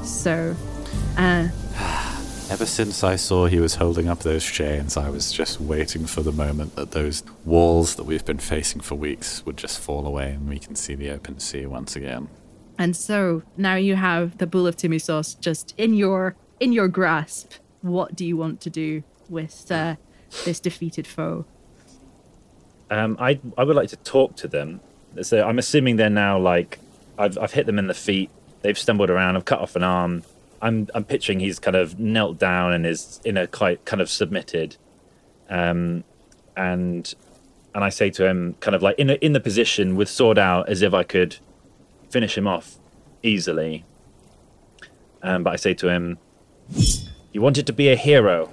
[0.05, 0.55] So,
[1.17, 1.47] uh,
[2.49, 6.21] Ever since I saw he was holding up those chains, I was just waiting for
[6.21, 10.31] the moment that those walls that we've been facing for weeks would just fall away
[10.31, 12.29] and we can see the open sea once again.
[12.79, 17.53] and so now you have the bull of Timisos just in your in your grasp.
[17.81, 19.95] What do you want to do with uh,
[20.45, 21.45] this defeated foe?
[22.89, 24.79] Um, I I would like to talk to them.
[25.21, 26.79] So I'm assuming they're now like
[27.17, 28.29] I've I've hit them in the feet.
[28.61, 29.35] They've stumbled around.
[29.35, 30.23] I've cut off an arm.
[30.61, 34.09] I'm I'm picturing he's kind of knelt down and is in a quite kind of
[34.09, 34.77] submitted,
[35.49, 36.03] um,
[36.55, 37.13] and
[37.73, 40.37] and I say to him kind of like in a, in the position with sword
[40.37, 41.37] out as if I could
[42.09, 42.75] finish him off
[43.23, 43.85] easily.
[45.21, 46.17] Um, but I say to him,
[47.31, 48.51] "You wanted to be a hero,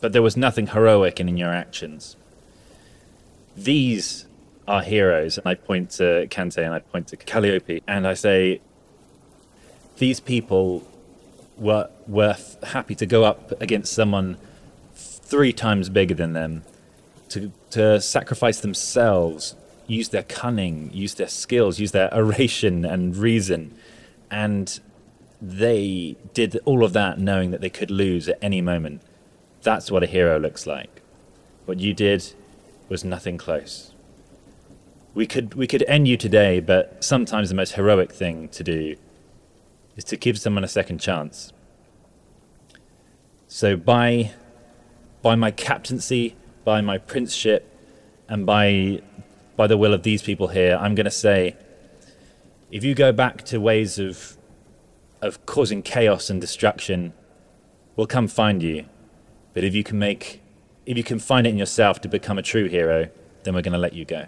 [0.00, 2.16] but there was nothing heroic in your actions."
[3.58, 4.26] these
[4.66, 5.38] are heroes.
[5.38, 8.60] And I point to Kante and I point to Calliope and I say,
[9.98, 10.86] these people
[11.56, 14.36] were, were happy to go up against someone
[14.94, 16.62] three times bigger than them,
[17.28, 19.54] to, to sacrifice themselves,
[19.86, 23.74] use their cunning, use their skills, use their oration and reason.
[24.30, 24.80] And
[25.40, 29.02] they did all of that knowing that they could lose at any moment.
[29.62, 31.02] That's what a hero looks like.
[31.66, 32.32] What you did
[32.88, 33.92] was nothing close.
[35.14, 38.96] We could we could end you today, but sometimes the most heroic thing to do
[39.98, 41.52] is to give someone a second chance.
[43.48, 44.32] So by
[45.20, 47.70] by my captaincy, by my princeship,
[48.28, 49.02] and by
[49.56, 51.56] by the will of these people here, I'm going to say,
[52.70, 54.36] if you go back to ways of
[55.20, 57.12] of causing chaos and destruction,
[57.96, 58.86] we'll come find you.
[59.52, 60.40] But if you can make
[60.86, 63.08] if you can find it in yourself to become a true hero,
[63.42, 64.26] then we're going to let you go.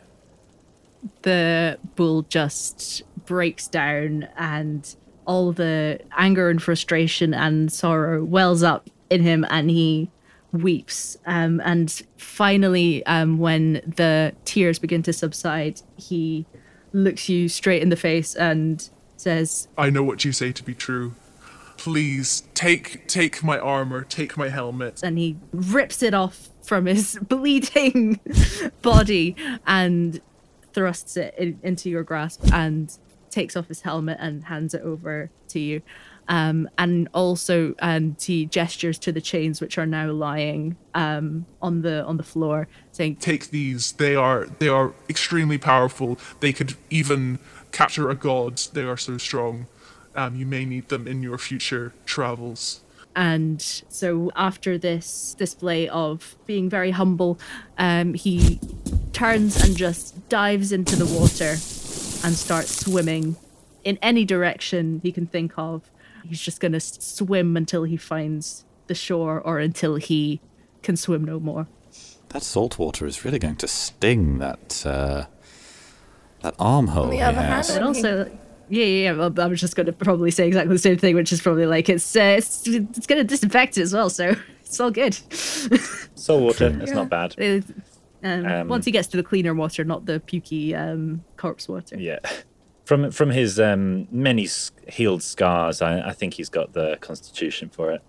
[1.23, 4.97] the bull just breaks down and
[5.31, 10.11] all the anger and frustration and sorrow wells up in him and he
[10.51, 16.45] weeps um, and finally um, when the tears begin to subside he
[16.93, 20.74] looks you straight in the face and says I know what you say to be
[20.74, 21.14] true.
[21.76, 25.01] Please take take my armor, take my helmet.
[25.05, 28.18] and he rips it off from his bleeding
[28.83, 30.20] body and
[30.72, 32.99] thrusts it in, into your grasp and
[33.31, 35.83] takes off his helmet and hands it over to you.
[36.28, 41.83] Um, and also, and he gestures to the chains which are now lying um, on
[41.83, 43.93] the on the floor, saying, Take these.
[43.93, 46.18] They are they are extremely powerful.
[46.39, 47.41] They could even
[47.72, 48.59] capture a god.
[48.72, 49.66] They are so strong.
[50.14, 52.81] Um, you may need them in your future travels.
[53.16, 57.41] And so after this display of being very humble,
[57.76, 58.61] um, he
[59.12, 61.57] turns and just dives into the water
[62.25, 63.37] and starts swimming
[63.85, 65.91] in any direction he can think of.
[66.25, 70.41] He's just going to swim until he finds the shore or until he
[70.83, 71.66] can swim no more.
[72.31, 75.27] That salt water is really going to sting that uh,
[76.43, 77.73] that armhole he has.
[77.73, 78.31] But also,
[78.68, 79.29] yeah, yeah, yeah.
[79.43, 81.89] I was just going to probably say exactly the same thing, which is probably like
[81.89, 85.14] it's uh, it's, it's going to disinfect it as well, so it's all good.
[86.14, 87.35] Salt water, it's not bad.
[87.39, 87.64] It-
[88.23, 91.97] um, Um, once he gets to the cleaner water, not the pukey um, corpse water.
[91.99, 92.18] Yeah.
[92.85, 94.49] From from his um, many
[94.89, 98.03] healed scars, I, I think he's got the constitution for it.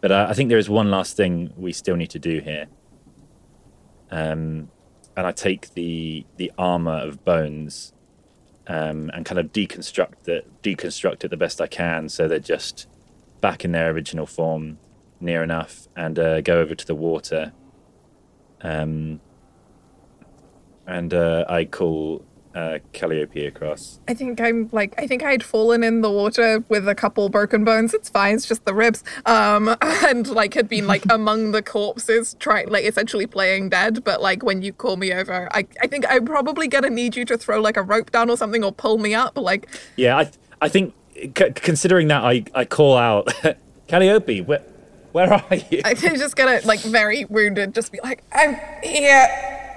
[0.00, 2.66] But uh, I think there is one last thing we still need to do here.
[4.10, 4.70] Um,
[5.16, 7.92] and I take the the armor of bones
[8.68, 12.86] um, and kind of deconstruct it, deconstruct it the best I can, so they're just
[13.40, 14.78] back in their original form
[15.20, 17.52] near enough and uh, go over to the water.
[18.60, 19.20] Um,
[20.88, 22.24] and uh, I call
[22.54, 24.00] uh, Calliope across.
[24.08, 27.62] I think I'm like I think I'd fallen in the water with a couple broken
[27.62, 27.94] bones.
[27.94, 29.04] It's fine, it's just the ribs.
[29.26, 34.02] Um and like had been like among the corpses, trying like essentially playing dead.
[34.02, 37.24] But like when you call me over, I I think I'm probably gonna need you
[37.26, 39.36] to throw like a rope down or something or pull me up.
[39.38, 40.30] Like Yeah, I
[40.60, 43.32] I think c- considering that I I call out
[43.86, 44.64] Calliope, where
[45.12, 45.82] where are you?
[45.84, 49.67] I'm just gonna like very wounded, just be like, I'm here.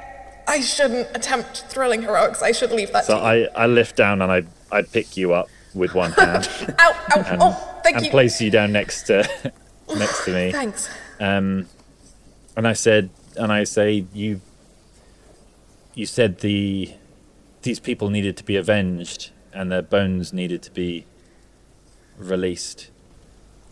[0.48, 2.42] I shouldn't attempt thrilling heroics.
[2.42, 3.18] I should leave that So.
[3.18, 7.24] I I lift down and I I pick you up with one hand Ow, ow,
[7.30, 8.10] and, oh, thank and you.
[8.10, 9.28] And place you down next to
[9.96, 10.52] next to me.
[10.52, 10.90] Thanks.
[11.20, 11.68] Um,
[12.58, 14.42] and I said, and I say, you,
[15.94, 16.94] you said the,
[17.62, 21.06] these people needed to be avenged, and their bones needed to be
[22.18, 22.90] released.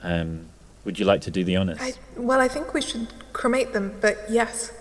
[0.01, 0.49] Um,
[0.86, 1.80] would you like to do the honors?
[1.82, 4.72] I, well, I think we should cremate them, but yes.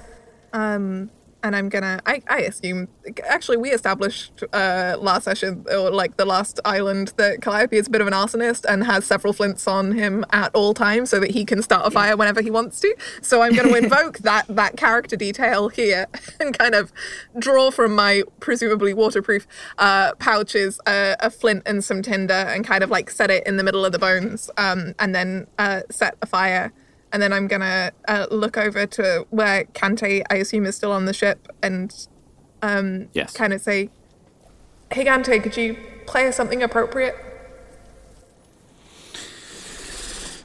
[0.53, 1.11] Um,
[1.49, 2.01] and I'm gonna.
[2.05, 2.89] I, I assume.
[3.25, 7.91] Actually, we established uh, last session, or like the last island, that Calliope is a
[7.91, 11.31] bit of an arsonist and has several flints on him at all times, so that
[11.31, 12.95] he can start a fire whenever he wants to.
[13.23, 16.07] So I'm going to invoke that that character detail here
[16.41, 16.93] and kind of
[17.39, 19.47] draw from my presumably waterproof
[19.79, 23.57] uh, pouches uh, a flint and some tinder and kind of like set it in
[23.57, 26.75] the middle of the bones, um, and then uh, set a fire
[27.13, 31.05] and then I'm gonna uh, look over to where Kante, I assume, is still on
[31.07, 31.95] the ship, and
[32.63, 33.33] um, Yes.
[33.33, 33.91] kind of say,
[34.93, 37.15] "Hey, Kante, could you play us something appropriate?"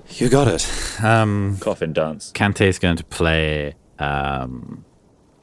[0.10, 1.04] You got it.
[1.04, 2.32] Um, Coffin dance.
[2.34, 4.86] Kante is going to play um,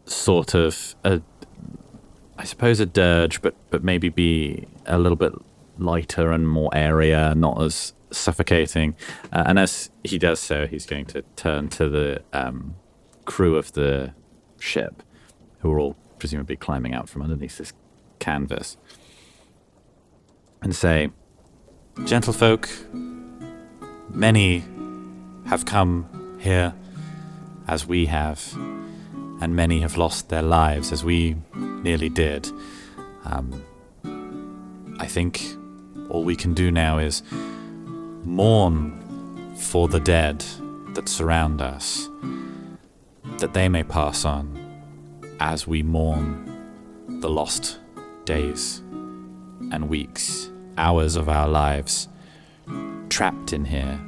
[0.05, 1.21] sort of a,
[2.39, 5.33] I suppose a dirge, but but maybe be a little bit
[5.79, 8.95] lighter and more area, not as suffocating.
[9.33, 12.77] Uh, and as he does so, he's going to turn to the um,
[13.25, 14.13] crew of the
[14.59, 15.03] ship,
[15.61, 17.73] who are all presumably climbing out from underneath this
[18.19, 18.77] canvas,
[20.63, 21.11] and say,
[22.01, 22.69] "Gentlefolk,
[24.11, 24.65] many
[25.47, 26.75] have come here
[27.67, 28.53] as we have,
[29.41, 32.51] and many have lost their lives as we nearly did.
[33.25, 33.65] Um,
[34.99, 35.43] I think
[36.09, 37.23] all we can do now is
[38.25, 40.45] mourn for the dead
[40.95, 42.09] that surround us,
[43.39, 44.59] that they may pass on
[45.41, 46.47] as we mourn
[47.21, 47.79] the lost
[48.25, 48.79] days
[49.73, 52.09] and weeks, hours of our lives
[53.09, 54.01] trapped in here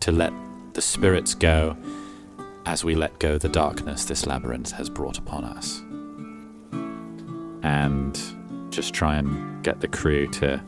[0.00, 0.32] to let
[0.74, 1.76] the spirits go
[2.66, 5.80] as we let go the darkness this labyrinth has brought upon us.
[7.62, 8.18] And
[8.70, 10.62] just try and get the crew to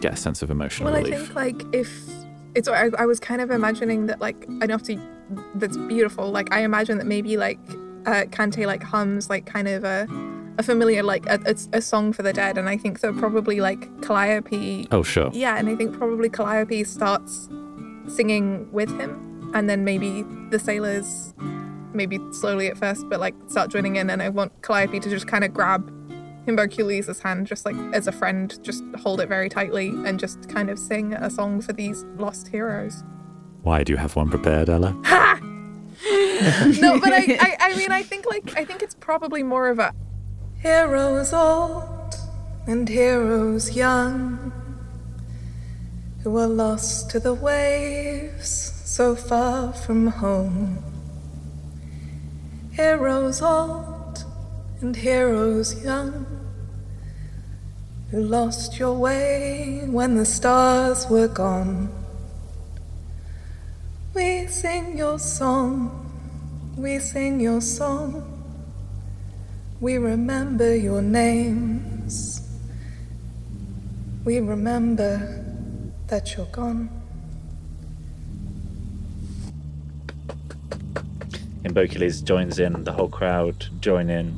[0.00, 2.08] get a sense of emotional Well, I think like if
[2.54, 5.00] it's I, I was kind of imagining that like enough to
[5.54, 6.30] that's beautiful.
[6.30, 7.58] Like I imagine that maybe like
[8.06, 10.08] uh, Kante like hums like kind of a
[10.58, 13.60] a familiar like a, a, a song for the dead, and I think that probably
[13.60, 14.88] like Calliope.
[14.90, 15.30] Oh, sure.
[15.32, 17.48] Yeah, and I think probably Calliope starts
[18.08, 21.32] singing with him, and then maybe the sailors,
[21.92, 24.10] maybe slowly at first, but like start joining in.
[24.10, 25.92] And I want Calliope to just kind of grab
[26.48, 30.70] Himbocules' hand, just like as a friend, just hold it very tightly and just kind
[30.70, 33.04] of sing a song for these lost heroes.
[33.62, 34.96] Why do you have one prepared, Ella?
[35.04, 35.40] Ha!
[36.80, 39.80] no, but I, I, I mean, I think like I think it's probably more of
[39.80, 39.92] a
[40.60, 42.14] heroes old
[42.68, 44.52] and heroes young
[46.22, 50.78] who are lost to the waves so far from home.
[52.72, 54.24] Heroes old
[54.80, 56.37] and heroes young
[58.10, 61.90] who lost your way when the stars were gone.
[64.14, 66.10] We sing your song,
[66.76, 68.34] we sing your song.
[69.80, 72.40] We remember your names.
[74.24, 75.44] We remember
[76.08, 76.88] that you're gone.
[81.62, 84.36] Himbocules joins in, the whole crowd join in,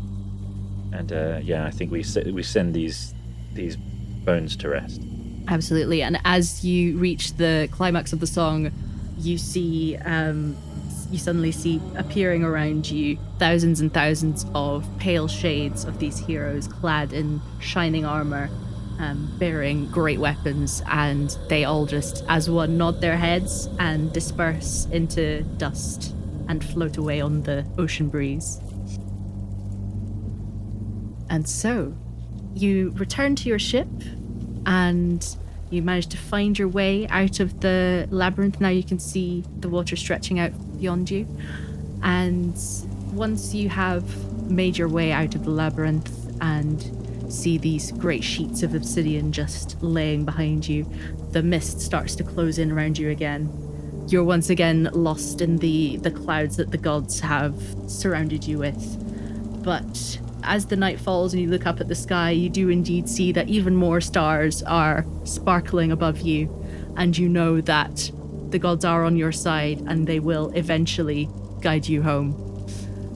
[0.93, 3.15] and uh, yeah, I think we we send these
[3.53, 5.03] these bones to rest.
[5.49, 6.03] Absolutely.
[6.03, 8.71] And as you reach the climax of the song,
[9.19, 10.57] you see, um,
[11.11, 16.69] you suddenly see appearing around you thousands and thousands of pale shades of these heroes
[16.69, 18.49] clad in shining armor,
[18.99, 24.87] um, bearing great weapons, and they all just, as one, nod their heads and disperse
[24.93, 26.15] into dust
[26.49, 28.61] and float away on the ocean breeze.
[31.29, 31.95] And so,
[32.61, 33.89] you return to your ship
[34.67, 35.25] and
[35.71, 38.61] You manage to find your way out of the labyrinth.
[38.61, 40.51] Now you can see the water stretching out
[40.81, 41.29] beyond you.
[42.03, 42.55] And
[43.13, 48.65] once you have made your way out of the labyrinth and see these great sheets
[48.65, 50.91] of obsidian just laying behind you,
[51.31, 53.53] the mist starts to close in around you again.
[54.09, 57.55] You're once again lost in the, the clouds that the gods have
[57.87, 59.63] surrounded you with.
[59.63, 63.09] But as the night falls and you look up at the sky, you do indeed
[63.09, 66.49] see that even more stars are sparkling above you,
[66.97, 68.11] and you know that
[68.51, 71.29] the gods are on your side and they will eventually
[71.61, 72.35] guide you home.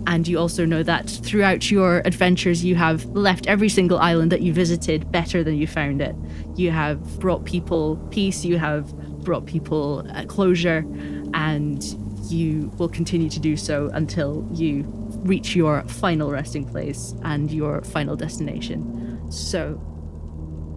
[0.07, 4.43] And you also know that throughout your adventures, you have left every single island that
[4.43, 6.14] you visited better than you found it.
[6.57, 8.93] You have brought people peace, you have
[9.25, 10.85] brought people uh, closure,
[11.33, 11.83] and
[12.31, 14.83] you will continue to do so until you
[15.25, 19.20] reach your final resting place and your final destination.
[19.31, 19.81] So,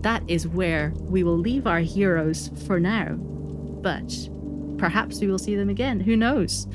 [0.02, 3.14] that is where we will leave our heroes for now.
[3.16, 4.30] But
[4.78, 6.00] perhaps we will see them again.
[6.00, 6.68] Who knows?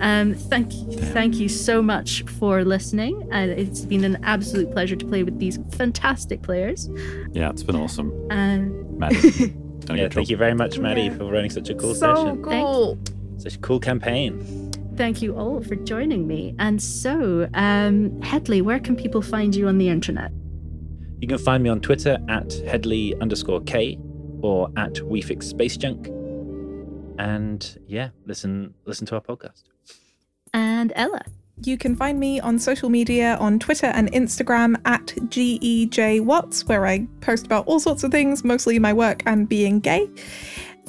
[0.00, 4.96] Um, thank you, thank you so much for listening, and it's been an absolute pleasure
[4.96, 6.88] to play with these fantastic players.
[7.32, 8.12] Yeah, it's been awesome.
[8.30, 9.30] Um, Maddie,
[9.80, 12.14] done a Yeah, good thank you very much, Maddie, for running such a cool so
[12.14, 12.42] session.
[12.42, 12.98] cool.
[13.36, 14.69] Such a cool campaign.
[15.00, 16.54] Thank you all for joining me.
[16.58, 20.30] And so, um, Headley, where can people find you on the internet?
[21.22, 23.98] You can find me on Twitter at Headley underscore K
[24.42, 26.08] or at WeFix Space Junk.
[27.18, 29.62] And yeah, listen listen to our podcast.
[30.52, 31.22] And Ella.
[31.62, 37.06] You can find me on social media on Twitter and Instagram at GEJWatts, where I
[37.20, 40.08] post about all sorts of things, mostly my work and being gay.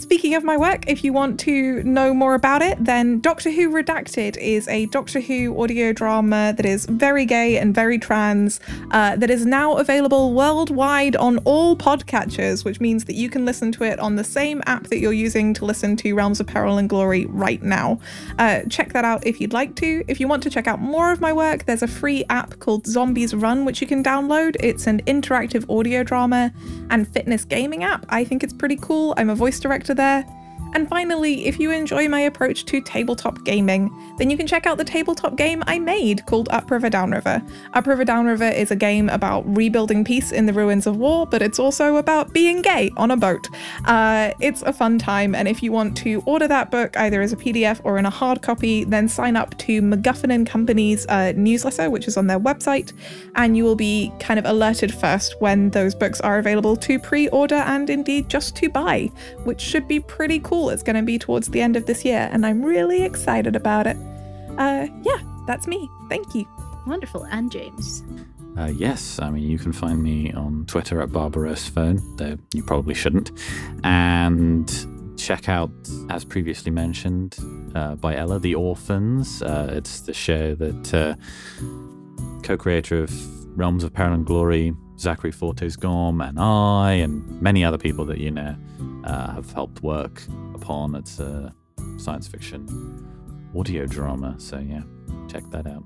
[0.02, 3.70] Speaking of my work, if you want to know more about it, then Doctor Who
[3.70, 9.16] Redacted is a Doctor Who audio drama that is very gay and very trans, uh,
[9.18, 13.84] that is now available worldwide on all podcatchers, which means that you can listen to
[13.84, 16.90] it on the same app that you're using to listen to Realms of Peril and
[16.90, 18.00] Glory right now.
[18.40, 20.04] Uh, check that out if you'd like to.
[20.08, 22.88] If you want to check out more of my work, there's a free app called
[22.88, 24.56] Zombies Run, which you can download.
[24.62, 26.52] It's an interactive audio drama
[26.90, 28.08] and fitness gaming app.
[28.10, 29.14] I think it's pretty cool.
[29.16, 30.26] I'm a voice director there.
[30.74, 34.78] And finally, if you enjoy my approach to tabletop gaming, then you can check out
[34.78, 37.42] the tabletop game I made called Upriver Downriver.
[37.74, 41.60] Upriver Downriver is a game about rebuilding peace in the ruins of war, but it's
[41.60, 43.50] also about being gay on a boat.
[43.86, 47.34] Uh, it's a fun time, and if you want to order that book either as
[47.34, 51.34] a PDF or in a hard copy, then sign up to MacGuffin and Company's uh,
[51.36, 52.94] newsletter, which is on their website,
[53.36, 57.28] and you will be kind of alerted first when those books are available to pre
[57.30, 59.12] order and indeed just to buy,
[59.44, 60.61] which should be pretty cool.
[60.70, 63.88] It's going to be towards the end of this year, and I'm really excited about
[63.88, 63.98] it.
[64.58, 65.90] Uh, yeah, that's me.
[66.10, 66.48] Thank you.
[66.86, 67.24] Wonderful.
[67.26, 68.04] And James.
[68.58, 72.64] Uh, yes, I mean, you can find me on Twitter at Barbaros Phone, though you
[72.64, 73.32] probably shouldn't.
[73.84, 74.70] And
[75.18, 75.72] check out,
[76.10, 77.38] as previously mentioned
[77.76, 79.42] uh, by Ella, The Orphans.
[79.42, 81.16] Uh, it's the show that uh,
[82.44, 83.12] co creator of
[83.58, 88.18] Realms of Peril and Glory, Zachary Fortes Gorm, and I, and many other people that
[88.18, 88.56] you know,
[89.06, 90.24] uh, have helped work
[90.62, 90.96] upon.
[90.96, 91.54] It's a
[91.98, 92.68] science fiction
[93.56, 94.36] audio drama.
[94.38, 94.84] So, yeah,
[95.28, 95.84] check that out.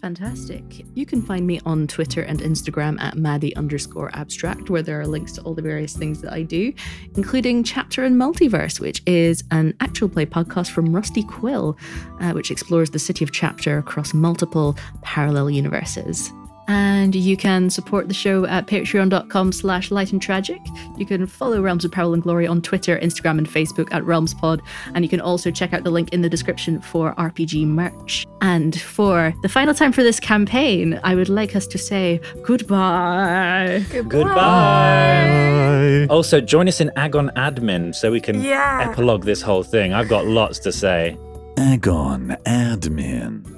[0.00, 0.86] Fantastic.
[0.94, 5.06] You can find me on Twitter and Instagram at Maddie underscore abstract, where there are
[5.06, 6.72] links to all the various things that I do,
[7.16, 11.76] including Chapter and Multiverse, which is an actual play podcast from Rusty Quill,
[12.20, 16.32] uh, which explores the city of Chapter across multiple parallel universes.
[16.70, 20.60] And you can support the show at patreon.com slash light and tragic.
[20.98, 24.60] You can follow Realms of Peril and Glory on Twitter, Instagram, and Facebook at RealmsPod.
[24.94, 28.26] And you can also check out the link in the description for RPG merch.
[28.42, 33.82] And for the final time for this campaign, I would like us to say goodbye.
[34.06, 36.06] Goodbye.
[36.10, 38.88] Also, join us in Agon Admin so we can Yeah.
[38.90, 39.94] epilogue this whole thing.
[39.94, 41.16] I've got lots to say.
[41.56, 43.57] Agon Admin.